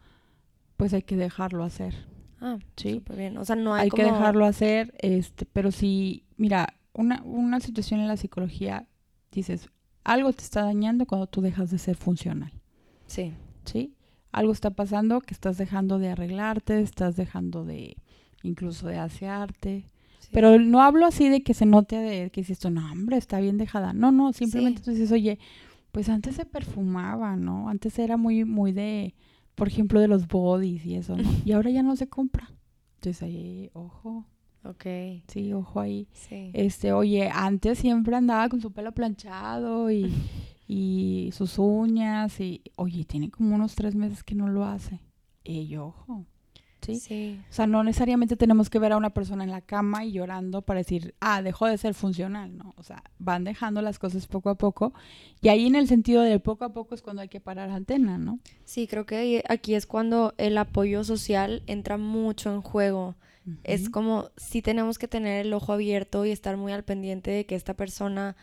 pues 0.75 0.93
hay 0.93 1.03
que 1.03 1.15
dejarlo 1.15 1.63
hacer. 1.63 1.95
Ah, 2.41 2.59
sí. 2.75 3.01
bien. 3.15 3.37
O 3.37 3.45
sea, 3.45 3.55
no 3.55 3.73
hay, 3.73 3.83
hay 3.83 3.89
que 3.89 4.03
dejarlo 4.03 4.45
hacer, 4.45 4.93
este, 4.99 5.45
pero 5.45 5.71
si, 5.71 6.25
mira, 6.35 6.73
una, 6.91 7.23
una 7.23 7.61
situación 7.61 8.01
en 8.01 8.09
la 8.09 8.17
psicología, 8.17 8.87
dices, 9.31 9.69
algo 10.05 10.31
te 10.31 10.43
está 10.43 10.61
dañando 10.61 11.05
cuando 11.05 11.27
tú 11.27 11.41
dejas 11.41 11.71
de 11.71 11.79
ser 11.79 11.97
funcional. 11.97 12.53
Sí. 13.07 13.33
¿Sí? 13.65 13.93
Algo 14.31 14.53
está 14.53 14.69
pasando 14.69 15.19
que 15.19 15.33
estás 15.33 15.57
dejando 15.57 15.99
de 15.99 16.09
arreglarte, 16.09 16.79
estás 16.79 17.15
dejando 17.15 17.65
de 17.65 17.97
incluso 18.43 18.87
de 18.87 18.99
asearte. 18.99 19.89
Pero 20.31 20.59
no 20.59 20.81
hablo 20.81 21.05
así 21.05 21.29
de 21.29 21.43
que 21.43 21.53
se 21.53 21.65
note 21.65 21.97
de 21.97 22.29
que 22.29 22.41
dices, 22.41 22.63
no, 22.71 22.91
hombre, 22.91 23.17
está 23.17 23.39
bien 23.39 23.57
dejada. 23.57 23.93
No, 23.93 24.11
no, 24.11 24.31
simplemente 24.33 24.81
tú 24.81 24.91
dices, 24.91 25.11
oye, 25.11 25.39
pues 25.91 26.09
antes 26.09 26.35
se 26.35 26.45
perfumaba, 26.45 27.35
¿no? 27.35 27.69
Antes 27.69 27.97
era 27.99 28.17
muy, 28.17 28.43
muy 28.43 28.73
de, 28.73 29.15
por 29.55 29.67
ejemplo, 29.67 29.99
de 29.99 30.07
los 30.07 30.27
bodies 30.27 30.85
y 30.85 30.95
eso, 30.95 31.15
¿no? 31.15 31.23
y 31.45 31.51
ahora 31.51 31.69
ya 31.71 31.83
no 31.83 31.95
se 31.95 32.07
compra. 32.07 32.51
Entonces 32.95 33.23
ahí, 33.23 33.69
ojo. 33.73 34.25
Ok. 34.65 34.85
Sí, 35.27 35.53
ojo 35.53 35.79
ahí. 35.79 36.07
Sí. 36.13 36.51
Este, 36.53 36.93
oye, 36.93 37.29
antes 37.31 37.79
siempre 37.79 38.15
andaba 38.15 38.49
con 38.49 38.61
su 38.61 38.71
pelo 38.71 38.91
planchado 38.93 39.91
y, 39.91 40.11
y 40.67 41.29
sus 41.33 41.59
uñas 41.59 42.39
y, 42.39 42.61
oye, 42.75 43.05
tiene 43.05 43.29
como 43.29 43.55
unos 43.55 43.75
tres 43.75 43.95
meses 43.95 44.23
que 44.23 44.35
no 44.35 44.47
lo 44.47 44.65
hace. 44.65 44.99
Y 45.43 45.75
ojo. 45.77 46.25
¿sí? 46.93 47.41
O 47.49 47.53
sea, 47.53 47.67
no 47.67 47.83
necesariamente 47.83 48.35
tenemos 48.35 48.69
que 48.69 48.79
ver 48.79 48.91
a 48.91 48.97
una 48.97 49.11
persona 49.11 49.43
en 49.43 49.51
la 49.51 49.61
cama 49.61 50.05
y 50.05 50.11
llorando 50.11 50.61
para 50.61 50.79
decir, 50.79 51.15
ah, 51.19 51.41
dejó 51.41 51.65
de 51.67 51.77
ser 51.77 51.93
funcional, 51.93 52.57
¿no? 52.57 52.73
O 52.77 52.83
sea, 52.83 53.03
van 53.17 53.43
dejando 53.43 53.81
las 53.81 53.99
cosas 53.99 54.27
poco 54.27 54.49
a 54.49 54.55
poco 54.55 54.93
y 55.41 55.49
ahí 55.49 55.65
en 55.65 55.75
el 55.75 55.87
sentido 55.87 56.21
de 56.21 56.39
poco 56.39 56.65
a 56.65 56.73
poco 56.73 56.95
es 56.95 57.01
cuando 57.01 57.21
hay 57.21 57.29
que 57.29 57.39
parar 57.39 57.69
antena, 57.69 58.17
¿no? 58.17 58.39
Sí, 58.65 58.87
creo 58.87 59.05
que 59.05 59.43
aquí 59.49 59.75
es 59.75 59.85
cuando 59.85 60.33
el 60.37 60.57
apoyo 60.57 61.03
social 61.03 61.63
entra 61.67 61.97
mucho 61.97 62.53
en 62.53 62.61
juego. 62.61 63.15
Es 63.63 63.89
como 63.89 64.29
si 64.37 64.61
tenemos 64.61 64.97
que 64.97 65.07
tener 65.07 65.45
el 65.45 65.53
ojo 65.53 65.73
abierto 65.73 66.25
y 66.25 66.31
estar 66.31 66.57
muy 66.57 66.71
al 66.71 66.83
pendiente 66.83 67.31
de 67.31 67.45
que 67.45 67.55
esta 67.55 67.75
persona 67.75 68.35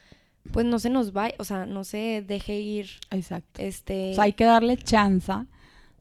pues 0.50 0.66
no 0.66 0.78
se 0.78 0.90
nos 0.90 1.12
vaya, 1.12 1.34
o 1.38 1.44
sea, 1.44 1.66
no 1.66 1.84
se 1.84 2.24
deje 2.26 2.60
ir. 2.60 2.88
Exacto. 3.10 3.62
Este... 3.62 4.12
O 4.12 4.14
sea, 4.14 4.24
hay 4.24 4.32
que 4.32 4.44
darle 4.44 4.76
chance 4.76 5.32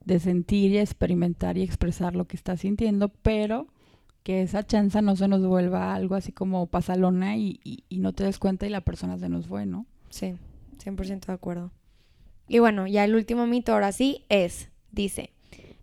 de 0.03 0.19
sentir 0.19 0.71
y 0.71 0.79
experimentar 0.79 1.57
y 1.57 1.61
expresar 1.61 2.15
lo 2.15 2.25
que 2.25 2.35
está 2.35 2.57
sintiendo, 2.57 3.09
pero 3.09 3.67
que 4.23 4.41
esa 4.41 4.65
chanza 4.65 5.01
no 5.01 5.15
se 5.15 5.27
nos 5.27 5.45
vuelva 5.45 5.93
algo 5.93 6.15
así 6.15 6.31
como 6.31 6.67
pasalona 6.67 7.37
y, 7.37 7.59
y, 7.63 7.97
no 7.99 8.13
te 8.13 8.23
des 8.23 8.39
cuenta 8.39 8.65
y 8.65 8.69
la 8.69 8.81
persona 8.81 9.17
se 9.17 9.29
nos 9.29 9.47
fue, 9.47 9.65
¿no? 9.65 9.85
Sí, 10.09 10.35
100% 10.83 11.25
de 11.27 11.33
acuerdo. 11.33 11.71
Y 12.47 12.59
bueno, 12.59 12.87
ya 12.87 13.03
el 13.03 13.15
último 13.15 13.47
mito 13.47 13.73
ahora 13.73 13.91
sí 13.91 14.25
es, 14.29 14.69
dice, 14.91 15.31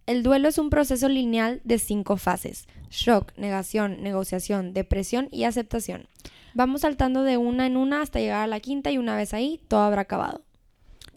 el 0.08 0.22
duelo 0.22 0.48
es 0.48 0.56
un 0.56 0.70
proceso 0.70 1.06
lineal 1.10 1.60
de 1.64 1.78
cinco 1.78 2.16
fases, 2.16 2.66
shock, 2.88 3.36
negación, 3.36 4.02
negociación, 4.02 4.72
depresión 4.72 5.28
y 5.30 5.44
aceptación. 5.44 6.06
Vamos 6.54 6.80
saltando 6.80 7.24
de 7.24 7.36
una 7.36 7.66
en 7.66 7.76
una 7.76 8.00
hasta 8.00 8.18
llegar 8.18 8.42
a 8.42 8.46
la 8.46 8.58
quinta 8.58 8.90
y 8.90 8.96
una 8.96 9.14
vez 9.16 9.34
ahí, 9.34 9.60
todo 9.68 9.80
habrá 9.80 10.00
acabado. 10.00 10.40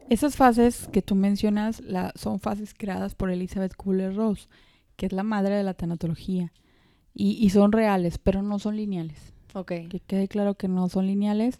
Esas 0.09 0.35
fases 0.35 0.89
que 0.91 1.01
tú 1.01 1.15
mencionas 1.15 1.81
son 2.15 2.41
fases 2.41 2.73
creadas 2.73 3.15
por 3.15 3.31
Elizabeth 3.31 3.77
Kubler-Ross, 3.77 4.49
que 4.97 5.05
es 5.05 5.13
la 5.13 5.23
madre 5.23 5.55
de 5.55 5.63
la 5.63 5.73
tanatología. 5.73 6.51
Y, 7.13 7.49
son 7.49 7.71
reales, 7.71 8.17
pero 8.17 8.41
no 8.41 8.59
son 8.59 8.75
lineales. 8.75 9.33
Ok. 9.53 9.71
Que 9.89 10.01
quede 10.05 10.27
claro 10.27 10.55
que 10.55 10.67
no 10.67 10.89
son 10.89 11.07
lineales. 11.07 11.59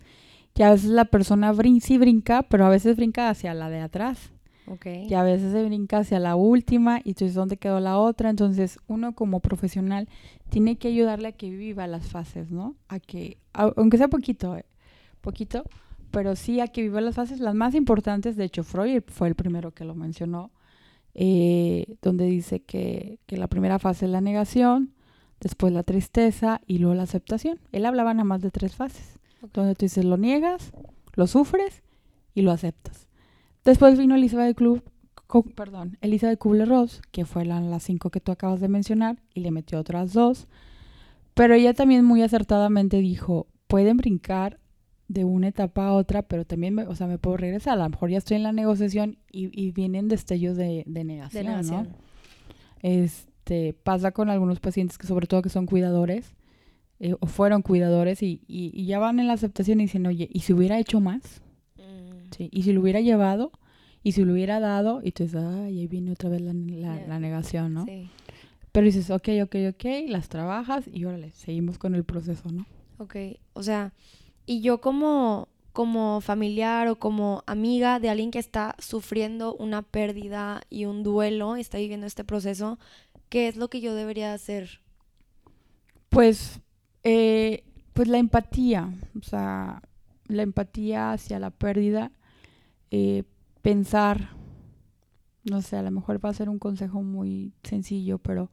Que 0.54 0.66
a 0.66 0.72
veces 0.72 0.90
la 0.90 1.06
persona 1.06 1.54
sí 1.80 1.98
brinca, 1.98 2.44
pero 2.44 2.66
a 2.66 2.70
veces 2.70 2.98
brinca 2.98 3.30
hacia 3.30 3.54
la 3.54 3.70
de 3.70 3.80
atrás. 3.80 4.32
Okay. 4.68 5.08
Y 5.10 5.14
a 5.16 5.24
veces 5.24 5.52
se 5.52 5.64
brinca 5.66 6.00
hacia 6.00 6.20
la 6.20 6.36
última 6.36 7.02
y 7.04 7.10
entonces 7.10 7.34
dónde 7.34 7.58
quedó 7.58 7.80
la 7.80 7.98
otra. 7.98 8.30
Entonces 8.30 8.80
uno 8.88 9.14
como 9.14 9.40
profesional 9.40 10.08
tiene 10.50 10.78
que 10.78 10.90
ayudarle 10.90 11.30
a 11.30 11.32
que 11.32 11.50
viva 11.50 11.88
las 11.88 12.08
fases, 12.08 12.52
¿no? 12.52 12.76
A 12.88 13.00
que, 13.00 13.38
aunque 13.54 13.98
sea 13.98 14.08
poquito, 14.08 14.56
eh, 14.56 14.66
poquito, 15.22 15.64
pero 16.12 16.36
sí 16.36 16.60
a 16.60 16.68
que 16.68 16.82
viva 16.82 17.02
las 17.02 17.16
fases, 17.16 17.40
las 17.40 17.56
más 17.56 17.74
importantes, 17.74 18.36
de 18.36 18.44
hecho 18.44 18.64
Freud 18.64 19.04
fue 19.08 19.30
el 19.30 19.36
primero 19.36 19.72
que 19.72 19.86
lo 19.86 19.96
mencionó, 19.96 20.52
eh, 21.14 21.96
donde 22.02 22.26
dice 22.26 22.62
que, 22.62 23.20
la 23.28 23.48
primera 23.48 23.80
fase 23.80 24.06
es 24.06 24.12
la 24.12 24.22
negación, 24.22 24.94
después 25.40 25.74
la 25.74 25.84
tristeza 25.84 26.62
y 26.68 26.78
luego 26.78 26.96
la 26.96 27.04
aceptación. 27.04 27.60
Él 27.72 27.86
hablaba 27.86 28.14
nada 28.14 28.26
más 28.26 28.42
de 28.42 28.52
tres 28.52 28.76
fases, 28.76 29.20
donde 29.54 29.76
tú 29.76 29.86
dices 29.86 30.06
lo 30.06 30.18
niegas, 30.18 30.72
lo 31.16 31.28
sufres 31.28 31.82
y 32.36 32.42
lo 32.42 32.52
aceptas. 32.52 33.08
Después 33.64 33.98
vino 33.98 34.16
Elizabeth 34.16 34.58
Club, 34.58 34.84
perdón, 35.56 35.98
Elizabeth 36.02 36.40
Kubler-Ross, 36.40 37.02
que 37.12 37.26
fue 37.26 37.46
la, 37.46 37.62
las 37.62 37.84
cinco 37.84 38.10
que 38.10 38.20
tú 38.20 38.32
acabas 38.32 38.60
de 38.60 38.68
mencionar, 38.68 39.18
y 39.34 39.42
le 39.42 39.52
metió 39.52 39.80
otras 39.80 40.14
dos. 40.14 40.48
Pero 41.34 41.54
ella 41.54 41.74
también 41.74 42.04
muy 42.04 42.22
acertadamente 42.22 42.98
dijo, 42.98 43.48
pueden 43.68 43.98
brincar 43.98 44.60
de 45.08 45.26
una 45.26 45.50
etapa 45.50 45.88
a 45.88 45.94
otra, 45.94 46.24
pero 46.24 46.46
también, 46.46 46.74
me, 46.74 46.84
o 46.84 46.96
sea, 46.96 47.08
me 47.08 47.18
puedo 47.18 47.38
regresar. 47.38 47.74
A 47.80 47.84
lo 47.84 47.90
mejor 47.90 48.10
ya 48.10 48.18
estoy 48.18 48.38
en 48.38 48.44
la 48.44 48.52
negociación 48.52 49.18
y, 49.30 49.72
vienen 49.72 50.08
destellos 50.08 50.58
de, 50.58 50.84
de 50.86 51.04
negación, 51.04 51.68
¿no? 51.68 51.88
Este, 52.82 53.74
pasa 53.74 54.12
con 54.12 54.30
algunos 54.30 54.60
pacientes 54.60 54.98
que 54.98 55.08
sobre 55.08 55.28
todo 55.28 55.42
que 55.42 55.50
son 55.50 55.66
cuidadores 55.66 56.36
eh, 57.00 57.16
o 57.20 57.28
fueron 57.28 57.62
cuidadores 57.62 58.24
y, 58.24 58.42
y, 58.48 58.86
ya 58.86 59.00
van 59.00 59.20
en 59.20 59.28
la 59.28 59.34
aceptación 59.34 59.80
y 59.80 59.84
dicen, 59.84 60.06
oye, 60.06 60.30
¿y 60.32 60.42
si 60.42 60.54
hubiera 60.54 60.80
hecho 60.80 61.00
más? 61.00 61.42
Sí, 62.32 62.50
¿y 62.52 62.64
si 62.64 62.74
lo 62.74 62.82
hubiera 62.82 63.02
llevado? 63.02 63.52
¿Y 64.04 64.14
si 64.14 64.24
lo 64.24 64.34
hubiera 64.34 64.60
dado? 64.60 65.02
Y 65.04 65.08
entonces, 65.10 65.36
ay, 65.36 65.80
ahí 65.80 65.88
viene 65.88 66.12
otra 66.12 66.30
vez 66.30 66.42
la, 66.42 66.54
la, 66.54 67.20
negación, 67.20 67.74
¿no? 67.74 67.86
Sí. 67.86 68.10
Pero 68.72 68.86
dices, 68.86 69.10
ok, 69.10 69.30
ok, 69.44 69.56
ok, 69.72 69.86
las 70.08 70.30
trabajas 70.30 70.86
y 70.92 71.06
órale, 71.06 71.32
seguimos 71.32 71.78
con 71.78 71.94
el 71.94 72.04
proceso, 72.04 72.50
¿no? 72.52 72.66
Ok, 72.98 73.16
o 73.54 73.64
sea, 73.64 73.94
y 74.46 74.62
yo 74.62 74.80
como, 74.80 75.50
como 75.74 76.22
familiar 76.22 76.88
o 76.88 76.98
como 76.98 77.44
amiga 77.48 78.00
de 78.00 78.10
alguien 78.10 78.32
que 78.32 78.40
está 78.40 78.76
sufriendo 78.80 79.56
una 79.56 79.82
pérdida 79.82 80.62
y 80.70 80.86
un 80.86 81.04
duelo, 81.04 81.58
está 81.58 81.78
viviendo 81.80 82.08
este 82.08 82.24
proceso, 82.24 82.80
¿qué 83.30 83.48
es 83.48 83.58
lo 83.58 83.70
que 83.70 83.82
yo 83.82 83.94
debería 83.94 84.34
hacer? 84.34 84.82
Pues, 86.10 86.62
eh, 87.04 87.64
pues 87.94 88.08
la 88.08 88.20
empatía, 88.20 88.94
o 89.20 89.24
sea, 89.24 89.82
la 90.28 90.44
empatía 90.44 91.12
hacia 91.12 91.40
la 91.40 91.50
pérdida, 91.50 92.12
eh, 92.92 93.24
pensar, 93.62 94.30
no 95.44 95.62
sé, 95.62 95.78
a 95.78 95.82
lo 95.82 95.92
mejor 95.92 96.24
va 96.24 96.30
a 96.30 96.34
ser 96.34 96.50
un 96.50 96.60
consejo 96.60 97.02
muy 97.02 97.54
sencillo, 97.64 98.20
pero 98.20 98.52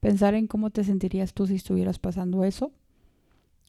pensar 0.00 0.34
en 0.34 0.46
cómo 0.46 0.70
te 0.70 0.84
sentirías 0.84 1.34
tú 1.34 1.46
si 1.46 1.54
estuvieras 1.56 1.98
pasando 1.98 2.44
eso 2.44 2.72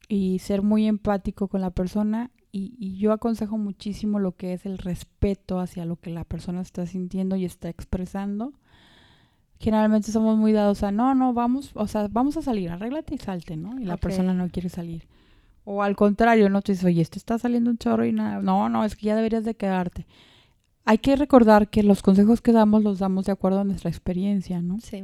y 0.08 0.40
ser 0.40 0.62
muy 0.62 0.88
empático 0.88 1.48
con 1.48 1.62
la 1.62 1.72
persona 1.72 2.32
y, 2.52 2.98
yo 2.98 3.12
aconsejo 3.12 3.58
muchísimo 3.58 4.20
lo 4.20 4.36
que 4.36 4.54
es 4.54 4.68
el 4.68 4.78
respeto 4.78 5.60
hacia 5.60 5.86
lo 5.86 5.96
que 5.96 6.12
la 6.12 6.24
persona 6.24 6.62
está 6.62 6.86
sintiendo 6.86 7.36
y 7.36 7.46
está 7.46 7.68
expresando. 7.68 8.54
Generalmente 9.60 10.12
somos 10.12 10.38
muy 10.38 10.52
dados 10.52 10.84
a, 10.84 10.92
no, 10.92 11.16
no, 11.16 11.34
vamos, 11.34 11.72
o 11.74 11.88
sea, 11.88 12.08
vamos 12.12 12.38
a 12.38 12.44
salir, 12.44 12.70
arréglate 12.70 13.16
y 13.16 13.18
salte, 13.18 13.58
¿no? 13.58 13.80
Y 13.80 13.86
la 13.86 13.98
persona 13.98 14.36
no 14.36 14.50
quiere 14.50 14.70
salir. 14.70 15.08
O 15.66 15.82
al 15.82 15.96
contrario, 15.96 16.50
¿no? 16.50 16.62
Tú 16.62 16.72
dices, 16.72 16.86
oye, 16.86 17.02
esto 17.02 17.18
está 17.18 17.38
saliendo 17.40 17.70
un 17.70 17.78
chorro 17.78 18.06
y 18.06 18.12
nada. 18.12 18.42
No, 18.42 18.70
no, 18.70 18.84
es 18.84 18.96
que 18.96 19.08
ya 19.08 19.16
deberías 19.16 19.46
de 19.46 19.56
quedarte. 19.56 20.06
Hay 20.86 20.98
que 20.98 21.16
recordar 21.16 21.70
que 21.70 21.84
los 21.84 22.02
consejos 22.02 22.42
que 22.42 22.52
damos 22.52 22.84
los 22.84 23.00
damos 23.00 23.26
de 23.26 23.32
acuerdo 23.32 23.62
a 23.62 23.64
nuestra 23.64 23.90
experiencia, 23.90 24.62
¿no? 24.62 24.80
Sí. 24.82 25.04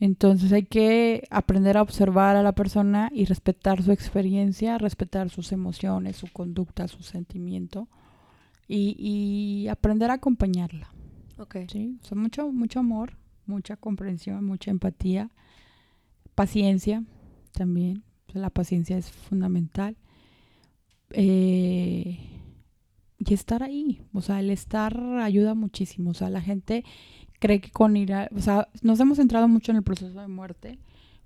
Entonces 0.00 0.52
hay 0.52 0.64
que 0.64 1.26
aprender 1.30 1.76
a 1.76 1.82
observar 1.82 2.36
a 2.36 2.42
la 2.42 2.52
persona 2.52 3.10
y 3.12 3.24
respetar 3.24 3.82
su 3.82 3.90
experiencia, 3.90 4.78
respetar 4.78 5.28
sus 5.30 5.50
emociones, 5.50 6.16
su 6.16 6.28
conducta, 6.32 6.86
su 6.86 7.02
sentimiento 7.02 7.88
y, 8.68 9.66
aprender 9.68 10.10
a 10.10 10.14
acompañarla. 10.14 10.92
Okay. 11.38 11.66
¿sí? 11.68 11.98
Son 12.02 12.18
mucho, 12.18 12.52
mucho 12.52 12.80
amor, 12.80 13.14
mucha 13.46 13.76
comprensión, 13.76 14.44
mucha 14.44 14.70
empatía, 14.70 15.30
paciencia 16.34 17.02
también, 17.52 18.04
la 18.32 18.50
paciencia 18.50 18.96
es 18.98 19.10
fundamental. 19.10 19.96
Eh, 21.10 22.18
y 23.18 23.34
estar 23.34 23.62
ahí, 23.62 24.02
o 24.12 24.20
sea, 24.20 24.40
el 24.40 24.50
estar 24.50 24.96
ayuda 25.20 25.54
muchísimo. 25.54 26.10
O 26.10 26.14
sea, 26.14 26.30
la 26.30 26.40
gente 26.40 26.84
cree 27.40 27.60
que 27.60 27.70
con 27.70 27.96
ir 27.96 28.12
a, 28.12 28.28
o 28.34 28.40
sea, 28.40 28.68
nos 28.82 29.00
hemos 29.00 29.18
centrado 29.18 29.48
mucho 29.48 29.72
en 29.72 29.78
el 29.78 29.82
proceso 29.82 30.20
de 30.20 30.28
muerte, 30.28 30.78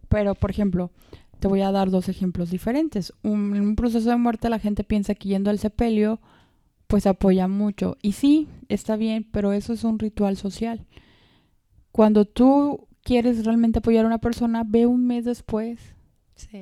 pero 0.09 0.35
por 0.35 0.51
ejemplo, 0.51 0.91
te 1.39 1.49
voy 1.49 1.61
a 1.61 1.73
dar 1.73 1.91
dos 1.91 2.09
ejemplos 2.09 2.51
diferentes. 2.51 3.13
en 3.25 3.31
un 3.31 3.77
proceso 3.77 4.09
de 4.11 4.17
muerte 4.17 4.49
la 4.49 4.59
gente 4.59 4.85
piensa 4.85 5.15
que 5.15 5.29
yendo 5.29 5.51
al 5.51 5.59
sepelio 5.59 6.21
pues 6.87 7.07
apoya 7.07 7.49
mucho. 7.49 7.97
Y 8.03 8.13
sí, 8.13 8.49
está 8.69 8.97
bien, 8.97 9.27
pero 9.33 9.53
eso 9.53 9.73
es 9.73 9.83
un 9.83 9.99
ritual 9.99 10.37
social. 10.37 10.87
Cuando 11.91 12.27
tú 12.27 12.87
quieres 13.03 13.45
realmente 13.45 13.79
apoyar 13.79 14.05
a 14.05 14.09
una 14.09 14.19
persona, 14.19 14.63
ve 14.67 14.87
un 14.87 15.07
mes 15.07 15.25
después, 15.25 15.95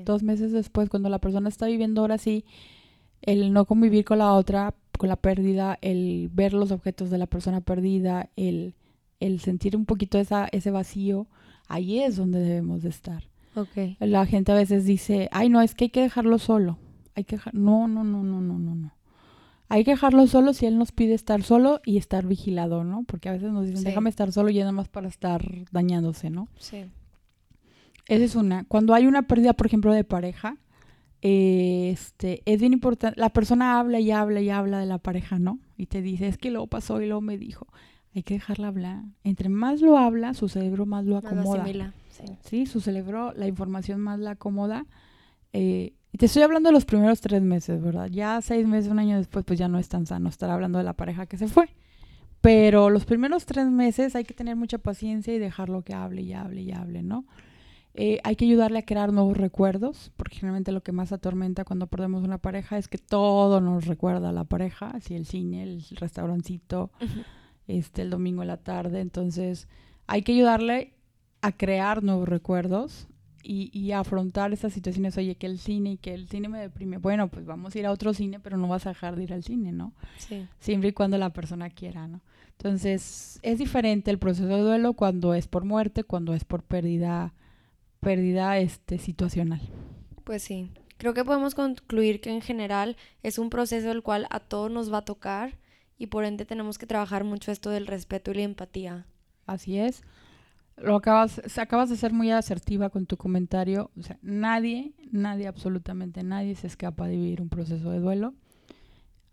dos 0.05 0.23
meses 0.23 0.53
después, 0.53 0.89
cuando 0.89 1.09
la 1.09 1.19
persona 1.19 1.49
está 1.49 1.67
viviendo 1.67 2.01
ahora 2.01 2.19
sí, 2.19 2.45
el 3.23 3.53
no 3.53 3.65
convivir 3.65 4.05
con 4.05 4.19
la 4.19 4.33
otra, 4.33 4.75
con 4.99 5.09
la 5.09 5.17
pérdida, 5.17 5.79
el 5.83 6.31
ver 6.33 6.53
los 6.53 6.71
objetos 6.71 7.11
de 7.11 7.19
la 7.19 7.27
persona 7.27 7.61
perdida, 7.61 8.31
el, 8.37 8.75
el 9.19 9.41
sentir 9.41 9.77
un 9.77 9.87
poquito 9.87 10.19
esa, 10.19 10.49
ese 10.53 10.71
vacío, 10.71 11.27
ahí 11.69 12.01
es 12.01 12.17
donde 12.17 12.41
debemos 12.41 12.83
de 12.83 12.91
estar. 12.91 13.25
Okay. 13.55 13.97
La 13.99 14.27
gente 14.27 14.53
a 14.53 14.55
veces 14.55 14.85
dice, 14.85 15.29
ay 15.33 15.49
no, 15.49 15.61
es 15.61 15.75
que 15.75 15.85
hay 15.85 15.91
que 15.91 16.03
dejarlo 16.03 16.39
solo. 16.39 16.79
Hay 17.15 17.25
que 17.25 17.39
no, 17.53 17.89
no, 17.89 18.05
no, 18.05 18.23
no, 18.23 18.41
no, 18.41 18.59
no, 18.59 18.75
no. 18.75 18.95
Hay 19.69 19.85
que 19.85 19.93
dejarlo 19.93 20.27
solo 20.27 20.53
si 20.53 20.67
él 20.67 20.79
nos 20.79 20.91
pide 20.91 21.15
estar 21.15 21.43
solo 21.43 21.81
y 21.85 21.97
estar 21.97 22.27
vigilado, 22.27 22.83
¿no? 22.83 23.05
Porque 23.05 23.29
a 23.29 23.33
veces 23.33 23.53
nos 23.53 23.67
dicen, 23.67 23.85
déjame 23.85 24.11
estar 24.11 24.33
solo 24.33 24.51
y 24.51 24.59
nada 24.59 24.73
más 24.73 24.89
para 24.89 25.09
estar 25.09 25.45
dañándose, 25.71 26.29
¿no? 26.29 26.49
Sí. 26.59 26.87
Esa 28.11 28.25
es 28.25 28.35
una. 28.35 28.65
Cuando 28.65 28.93
hay 28.93 29.07
una 29.07 29.23
pérdida, 29.23 29.53
por 29.53 29.69
ejemplo, 29.69 29.93
de 29.93 30.03
pareja, 30.03 30.57
este, 31.23 32.43
es 32.45 32.59
bien 32.59 32.73
importante. 32.73 33.21
La 33.21 33.31
persona 33.31 33.79
habla 33.79 34.01
y 34.01 34.11
habla 34.11 34.41
y 34.41 34.51
habla 34.51 34.81
de 34.81 34.87
la 34.87 34.99
pareja, 34.99 35.39
¿no? 35.39 35.61
Y 35.77 35.87
te 35.87 36.03
dice, 36.03 36.27
es 36.27 36.37
que 36.37 36.51
luego 36.51 36.67
pasó 36.67 37.01
y 37.01 37.07
luego 37.07 37.21
me 37.21 37.39
dijo. 37.39 37.69
Hay 38.13 38.25
que 38.25 38.35
dejarla 38.35 38.67
hablar. 38.67 39.05
Entre 39.23 39.49
más 39.49 39.81
lo 39.81 39.97
habla, 39.97 40.35
su 40.35 40.49
cerebro 40.49 40.87
más 40.87 41.05
lo 41.05 41.19
acomoda. 41.19 41.65
sí. 42.11 42.25
sí. 42.41 42.67
su 42.67 42.81
cerebro, 42.81 43.33
la 43.37 43.47
información 43.47 44.01
más 44.01 44.19
la 44.19 44.33
acomoda. 44.33 44.87
Eh, 45.53 45.93
y 46.11 46.19
te 46.19 46.27
estoy 46.27 46.43
hablando 46.43 46.71
de 46.71 46.73
los 46.73 46.87
primeros 46.87 47.21
tres 47.21 47.43
meses, 47.43 47.81
¿verdad? 47.81 48.09
Ya 48.11 48.41
seis 48.43 48.67
meses, 48.67 48.91
un 48.91 48.99
año 48.99 49.19
después, 49.19 49.45
pues 49.45 49.57
ya 49.57 49.69
no 49.69 49.79
es 49.79 49.89
tan 49.89 50.07
sano 50.07 50.29
estar 50.29 50.51
hablando 50.51 50.79
de 50.79 50.85
la 50.85 50.95
pareja 50.95 51.27
que 51.27 51.39
se 51.39 51.47
fue. 51.47 51.69
Pero 52.41 52.91
los 52.91 53.05
primeros 53.05 53.47
tres 53.47 53.71
meses 53.71 54.17
hay 54.17 54.25
que 54.25 54.35
tener 54.35 54.57
mucha 54.57 54.79
paciencia 54.79 55.33
y 55.33 55.39
dejarlo 55.39 55.83
que 55.83 55.95
hable 55.95 56.23
y 56.23 56.33
hable 56.33 56.63
y 56.63 56.73
hable, 56.73 57.05
¿no? 57.05 57.25
Eh, 57.95 58.21
hay 58.23 58.37
que 58.37 58.45
ayudarle 58.45 58.79
a 58.79 58.85
crear 58.85 59.13
nuevos 59.13 59.37
recuerdos, 59.37 60.13
porque 60.17 60.37
generalmente 60.37 60.71
lo 60.71 60.83
que 60.83 60.93
más 60.93 61.13
atormenta 61.13 61.65
cuando 61.65 61.89
perdemos 61.89 62.23
una 62.23 62.39
pareja 62.39 62.79
es 62.79 62.87
que 62.87 62.99
todo 62.99 63.61
nos 63.61 63.87
recuerda 63.87 64.29
a 64.29 64.33
la 64.33 64.45
pareja, 64.45 64.91
así 64.91 65.15
el 65.17 65.27
cine, 65.27 65.65
el 65.65 65.85
restaurancito, 65.97 66.93
este, 67.67 68.03
el 68.03 68.11
domingo 68.11 68.43
en 68.43 68.49
la 68.49 68.59
tarde. 68.59 69.01
Entonces, 69.01 69.69
hay 70.07 70.23
que 70.23 70.33
ayudarle 70.33 70.95
a 71.43 71.53
crear 71.53 72.05
nuevos 72.05 72.29
recuerdos 72.29 73.09
y, 73.43 73.77
y 73.77 73.93
afrontar 73.93 74.53
esas 74.53 74.73
situaciones, 74.73 75.17
oye, 75.19 75.35
que 75.35 75.47
el 75.47 75.59
cine 75.59 75.93
y 75.93 75.97
que 75.97 76.15
el 76.15 76.29
cine 76.29 76.49
me 76.49 76.61
deprime. 76.61 76.99
Bueno, 76.99 77.29
pues 77.29 77.45
vamos 77.45 77.75
a 77.75 77.79
ir 77.79 77.87
a 77.87 77.93
otro 77.93 78.15
cine, 78.15 78.39
pero 78.39 78.57
no 78.57 78.69
vas 78.69 78.87
a 78.87 78.91
dejar 78.91 79.17
de 79.17 79.25
ir 79.25 79.33
al 79.33 79.43
cine, 79.43 79.73
¿no? 79.73 79.95
Sí. 80.19 80.47
Siempre 80.61 80.91
y 80.91 80.93
cuando 80.93 81.19
la 81.19 81.33
persona 81.33 81.71
quiera, 81.71 82.07
¿no? 82.07 82.21
Entonces, 82.53 83.41
es 83.43 83.59
diferente 83.59 84.11
el 84.11 84.19
proceso 84.19 84.47
de 84.47 84.61
duelo 84.61 84.93
cuando 84.93 85.35
es 85.35 85.49
por 85.49 85.65
muerte, 85.65 86.05
cuando 86.05 86.35
es 86.35 86.45
por 86.45 86.63
pérdida, 86.63 87.33
pérdida 88.01 88.59
este, 88.59 88.99
situacional. 88.99 89.61
Pues 90.25 90.43
sí. 90.43 90.71
Creo 90.97 91.15
que 91.15 91.25
podemos 91.25 91.55
concluir 91.55 92.21
que 92.21 92.31
en 92.31 92.43
general 92.43 92.97
es 93.23 93.39
un 93.39 93.49
proceso 93.49 93.91
el 93.91 94.03
cual 94.03 94.27
a 94.31 94.41
todos 94.41 94.71
nos 94.71 94.93
va 94.93 94.99
a 94.99 95.05
tocar 95.05 95.57
y 95.97 96.09
por 96.09 96.25
ende 96.25 96.45
tenemos 96.45 96.77
que 96.77 96.87
trabajar 96.87 97.25
mucho 97.25 97.53
esto 97.53 97.71
del 97.71 97.87
respeto 97.87 98.31
y 98.31 98.35
la 98.35 98.43
empatía. 98.43 99.07
Así 99.47 99.79
es 99.79 100.03
lo 100.83 100.97
acabas, 100.97 101.41
acabas 101.59 101.91
de 101.91 101.97
ser 101.97 102.13
muy 102.13 102.31
asertiva 102.31 102.91
con 102.91 103.07
tu 103.07 103.17
comentario. 103.17 103.91
O 103.99 104.03
sea, 104.03 104.19
nadie, 104.23 104.93
nadie, 105.11 105.47
absolutamente 105.47 106.23
nadie 106.23 106.55
se 106.55 106.67
escapa 106.67 107.07
de 107.07 107.17
vivir 107.17 107.41
un 107.41 107.49
proceso 107.49 107.91
de 107.91 108.01
duelo. 108.01 108.35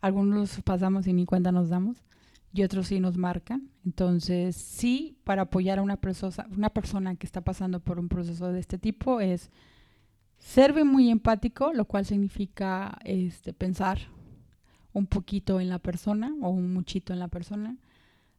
Algunos 0.02 0.62
pasamos 0.62 1.08
y 1.08 1.14
ni 1.14 1.26
cuenta 1.26 1.52
nos 1.52 1.70
damos 1.70 2.04
y 2.54 2.64
otros 2.64 2.88
sí 2.88 3.00
nos 3.00 3.18
marcan. 3.18 3.70
Entonces, 3.86 4.56
sí, 4.56 5.18
para 5.24 5.44
apoyar 5.44 5.80
a 5.80 5.82
una, 5.82 5.98
persona, 5.98 6.48
una 6.56 6.70
persona 6.70 7.16
que 7.16 7.26
está 7.26 7.42
pasando 7.42 7.80
por 7.80 8.00
un 8.00 8.10
proceso 8.10 8.52
de 8.52 8.60
este 8.60 8.78
tipo 8.78 9.22
es 9.22 9.52
ser 10.38 10.74
muy 10.86 11.10
empático, 11.10 11.74
lo 11.74 11.86
cual 11.86 12.06
significa 12.06 12.98
este, 13.04 13.54
pensar 13.54 14.00
un 14.94 15.06
poquito 15.06 15.60
en 15.60 15.70
la 15.70 15.80
persona 15.80 16.34
o 16.42 16.50
un 16.50 16.74
muchito 16.74 17.14
en 17.14 17.20
la 17.20 17.28
persona 17.28 17.78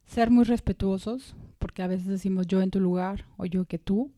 ser 0.09 0.31
muy 0.31 0.43
respetuosos, 0.43 1.35
porque 1.59 1.83
a 1.83 1.87
veces 1.87 2.07
decimos 2.07 2.47
yo 2.47 2.61
en 2.61 2.71
tu 2.71 2.79
lugar 2.79 3.25
o 3.37 3.45
yo 3.45 3.65
que 3.65 3.77
tú. 3.77 4.11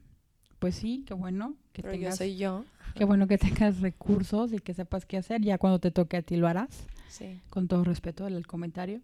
Pues 0.59 0.75
sí, 0.75 1.03
qué 1.05 1.13
bueno 1.13 1.55
que 1.73 1.81
Pero 1.81 1.95
yo 1.95 2.11
soy 2.11 2.37
yo. 2.37 2.63
Qué 2.95 3.03
bueno 3.03 3.27
que 3.27 3.37
tengas 3.37 3.81
recursos 3.81 4.53
y 4.53 4.59
que 4.59 4.73
sepas 4.73 5.05
qué 5.05 5.17
hacer. 5.17 5.41
Ya 5.41 5.57
cuando 5.57 5.79
te 5.79 5.91
toque 5.91 6.17
a 6.17 6.21
ti 6.21 6.37
lo 6.37 6.47
harás. 6.47 6.87
Sí. 7.09 7.41
Con 7.49 7.67
todo 7.67 7.83
respeto 7.83 8.27
el 8.27 8.47
comentario. 8.47 9.01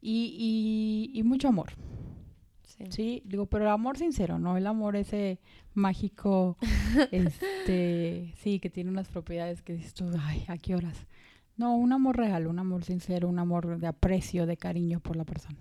Y, 0.00 1.10
y, 1.12 1.22
mucho 1.24 1.48
amor. 1.48 1.72
Sí. 2.62 2.84
sí. 2.90 3.22
digo, 3.24 3.46
pero 3.46 3.64
el 3.64 3.70
amor 3.70 3.98
sincero, 3.98 4.38
¿no? 4.38 4.56
El 4.56 4.66
amor 4.66 4.94
ese 4.94 5.40
mágico, 5.74 6.56
este, 7.10 8.34
sí, 8.38 8.60
que 8.60 8.70
tiene 8.70 8.90
unas 8.90 9.08
propiedades 9.08 9.62
que 9.62 9.74
dices 9.74 9.94
tú, 9.94 10.10
ay, 10.20 10.44
¿a 10.48 10.56
qué 10.58 10.74
horas? 10.76 11.06
No, 11.56 11.76
un 11.76 11.92
amor 11.92 12.16
real, 12.16 12.46
un 12.46 12.60
amor 12.60 12.84
sincero, 12.84 13.28
un 13.28 13.40
amor 13.40 13.78
de 13.78 13.86
aprecio, 13.88 14.46
de 14.46 14.56
cariño 14.56 15.00
por 15.00 15.16
la 15.16 15.24
persona. 15.24 15.58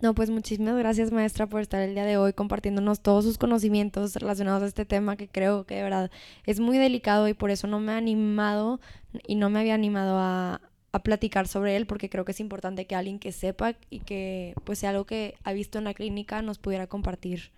No, 0.00 0.14
pues 0.14 0.28
muchísimas 0.28 0.76
gracias 0.76 1.12
maestra 1.12 1.46
por 1.46 1.60
estar 1.60 1.80
el 1.80 1.94
día 1.94 2.04
de 2.04 2.16
hoy 2.16 2.32
compartiéndonos 2.32 3.00
todos 3.00 3.24
sus 3.24 3.38
conocimientos 3.38 4.14
relacionados 4.16 4.62
a 4.62 4.66
este 4.66 4.84
tema 4.84 5.16
que 5.16 5.28
creo 5.28 5.64
que 5.64 5.76
de 5.76 5.82
verdad 5.82 6.10
es 6.44 6.60
muy 6.60 6.78
delicado 6.78 7.28
y 7.28 7.34
por 7.34 7.50
eso 7.50 7.66
no 7.68 7.80
me 7.80 7.92
ha 7.92 7.96
animado 7.96 8.80
y 9.26 9.36
no 9.36 9.50
me 9.50 9.60
había 9.60 9.74
animado 9.74 10.18
a, 10.18 10.60
a 10.94 11.00
platicar 11.00 11.48
sobre 11.48 11.76
él 11.76 11.86
porque 11.86 12.08
creo 12.08 12.24
que 12.24 12.30
es 12.30 12.38
importante 12.38 12.86
que 12.86 12.94
alguien 12.94 13.18
que 13.18 13.32
sepa 13.32 13.74
y 13.90 13.98
que 13.98 14.54
pues 14.62 14.78
sea 14.78 14.90
algo 14.90 15.06
que 15.06 15.34
ha 15.42 15.52
visto 15.52 15.78
en 15.78 15.84
la 15.84 15.92
clínica 15.92 16.40
nos 16.40 16.58
pudiera 16.58 16.86
compartir 16.86 17.50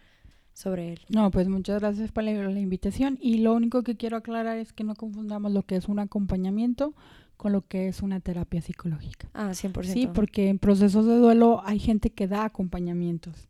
sobre 0.55 0.95
él. 0.95 1.01
No, 1.11 1.31
pues 1.31 1.47
muchas 1.47 1.81
gracias 1.81 2.11
por 2.13 2.25
la, 2.25 2.33
la 2.33 2.61
invitación 2.61 3.19
y 3.21 3.39
lo 3.39 3.53
único 3.53 3.83
que 3.83 3.95
quiero 3.95 4.17
aclarar 4.17 4.57
es 4.57 4.73
que 4.73 4.85
no 4.85 4.95
confundamos 4.95 5.53
lo 5.53 5.65
que 5.65 5.77
es 5.77 5.87
un 5.87 5.99
acompañamiento 5.99 6.95
con 7.37 7.53
lo 7.53 7.61
que 7.61 7.89
es 7.89 8.01
una 8.01 8.21
terapia 8.21 8.63
psicológica. 8.63 9.29
Ah, 9.35 9.51
100%. 9.51 9.83
Sí, 9.83 10.09
porque 10.15 10.49
en 10.49 10.59
procesos 10.59 11.05
de 11.05 11.19
duelo 11.19 11.61
hay 11.67 11.79
gente 11.79 12.09
que 12.09 12.29
da 12.29 12.47
acompañamientos. 12.47 13.49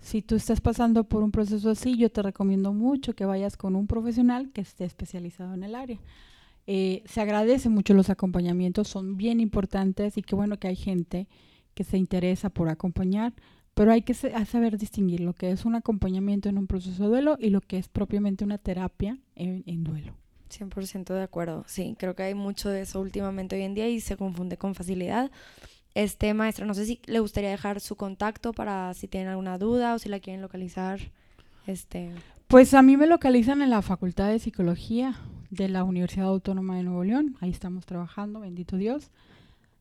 Si 0.00 0.22
tú 0.22 0.34
estás 0.34 0.62
pasando 0.62 1.04
por 1.04 1.22
un 1.22 1.30
proceso 1.30 1.68
así, 1.68 1.98
yo 1.98 2.10
te 2.10 2.22
recomiendo 2.22 2.72
mucho 2.72 3.12
que 3.12 3.26
vayas 3.26 3.58
con 3.58 3.76
un 3.76 3.86
profesional 3.86 4.50
que 4.50 4.62
esté 4.62 4.86
especializado 4.86 5.52
en 5.52 5.62
el 5.62 5.74
área. 5.74 5.98
Eh, 6.66 7.02
se 7.06 7.20
agradece 7.20 7.68
mucho 7.68 7.94
los 7.94 8.10
acompañamientos, 8.10 8.88
son 8.88 9.16
bien 9.16 9.40
importantes 9.40 10.16
y 10.16 10.22
qué 10.22 10.34
bueno 10.34 10.58
que 10.58 10.68
hay 10.68 10.76
gente 10.76 11.28
que 11.74 11.84
se 11.84 11.98
interesa 11.98 12.50
por 12.50 12.68
acompañar, 12.68 13.32
pero 13.74 13.92
hay 13.92 14.02
que 14.02 14.14
saber 14.14 14.78
distinguir 14.78 15.20
lo 15.20 15.32
que 15.32 15.50
es 15.50 15.64
un 15.64 15.74
acompañamiento 15.74 16.48
en 16.48 16.58
un 16.58 16.66
proceso 16.66 17.04
de 17.04 17.08
duelo 17.08 17.36
y 17.38 17.50
lo 17.50 17.60
que 17.60 17.78
es 17.78 17.88
propiamente 17.88 18.44
una 18.44 18.58
terapia 18.58 19.18
en 19.34 19.84
duelo. 19.84 20.14
100% 20.50 21.14
de 21.14 21.22
acuerdo. 21.22 21.64
Sí, 21.66 21.96
creo 21.98 22.14
que 22.14 22.24
hay 22.24 22.34
mucho 22.34 22.68
de 22.68 22.82
eso 22.82 23.00
últimamente 23.00 23.56
hoy 23.56 23.62
en 23.62 23.74
día 23.74 23.88
y 23.88 24.00
se 24.00 24.16
confunde 24.16 24.56
con 24.56 24.74
facilidad. 24.74 25.30
Este 25.94 26.34
maestro, 26.34 26.66
no 26.66 26.74
sé 26.74 26.86
si 26.86 27.00
le 27.06 27.20
gustaría 27.20 27.50
dejar 27.50 27.80
su 27.80 27.96
contacto 27.96 28.52
para 28.52 28.94
si 28.94 29.08
tienen 29.08 29.28
alguna 29.28 29.58
duda 29.58 29.94
o 29.94 29.98
si 29.98 30.08
la 30.08 30.20
quieren 30.20 30.42
localizar. 30.42 31.00
Este. 31.66 32.12
Pues 32.46 32.74
a 32.74 32.82
mí 32.82 32.96
me 32.96 33.06
localizan 33.06 33.62
en 33.62 33.70
la 33.70 33.82
Facultad 33.82 34.28
de 34.28 34.38
Psicología 34.38 35.16
de 35.50 35.68
la 35.68 35.84
Universidad 35.84 36.28
Autónoma 36.28 36.76
de 36.76 36.84
Nuevo 36.84 37.04
León. 37.04 37.36
Ahí 37.40 37.50
estamos 37.50 37.86
trabajando, 37.86 38.40
bendito 38.40 38.76
Dios. 38.76 39.10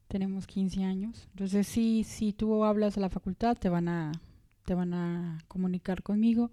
Tenemos 0.08 0.48
15 0.48 0.84
años. 0.84 1.28
Entonces, 1.32 1.68
sí, 1.68 2.04
si 2.04 2.34
tú 2.34 2.64
hablas 2.64 2.98
a 2.98 3.02
la 3.02 3.10
facultad, 3.10 3.56
te 3.58 3.70
van 3.70 3.88
a, 3.88 4.12
te 4.66 4.74
van 4.74 4.94
a 4.94 5.38
comunicar 5.48 6.02
conmigo. 6.02 6.52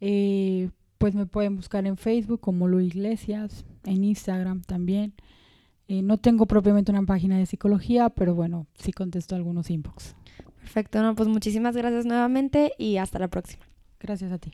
Eh, 0.00 0.70
pues 0.98 1.14
me 1.14 1.26
pueden 1.26 1.56
buscar 1.56 1.86
en 1.86 1.96
Facebook 1.96 2.40
como 2.40 2.68
Lu 2.68 2.80
Iglesias, 2.80 3.64
en 3.84 4.04
Instagram 4.04 4.62
también. 4.62 5.14
Eh, 5.88 6.02
no 6.02 6.18
tengo 6.18 6.46
propiamente 6.46 6.92
una 6.92 7.02
página 7.02 7.38
de 7.38 7.46
psicología, 7.46 8.10
pero 8.10 8.34
bueno, 8.34 8.66
sí 8.74 8.92
contesto 8.92 9.34
algunos 9.34 9.70
inbox. 9.70 10.14
Perfecto, 10.60 11.02
no, 11.02 11.14
pues 11.14 11.28
muchísimas 11.28 11.76
gracias 11.76 12.06
nuevamente 12.06 12.72
y 12.78 12.98
hasta 12.98 13.18
la 13.18 13.28
próxima. 13.28 13.64
Gracias 13.98 14.30
a 14.30 14.38
ti. 14.38 14.52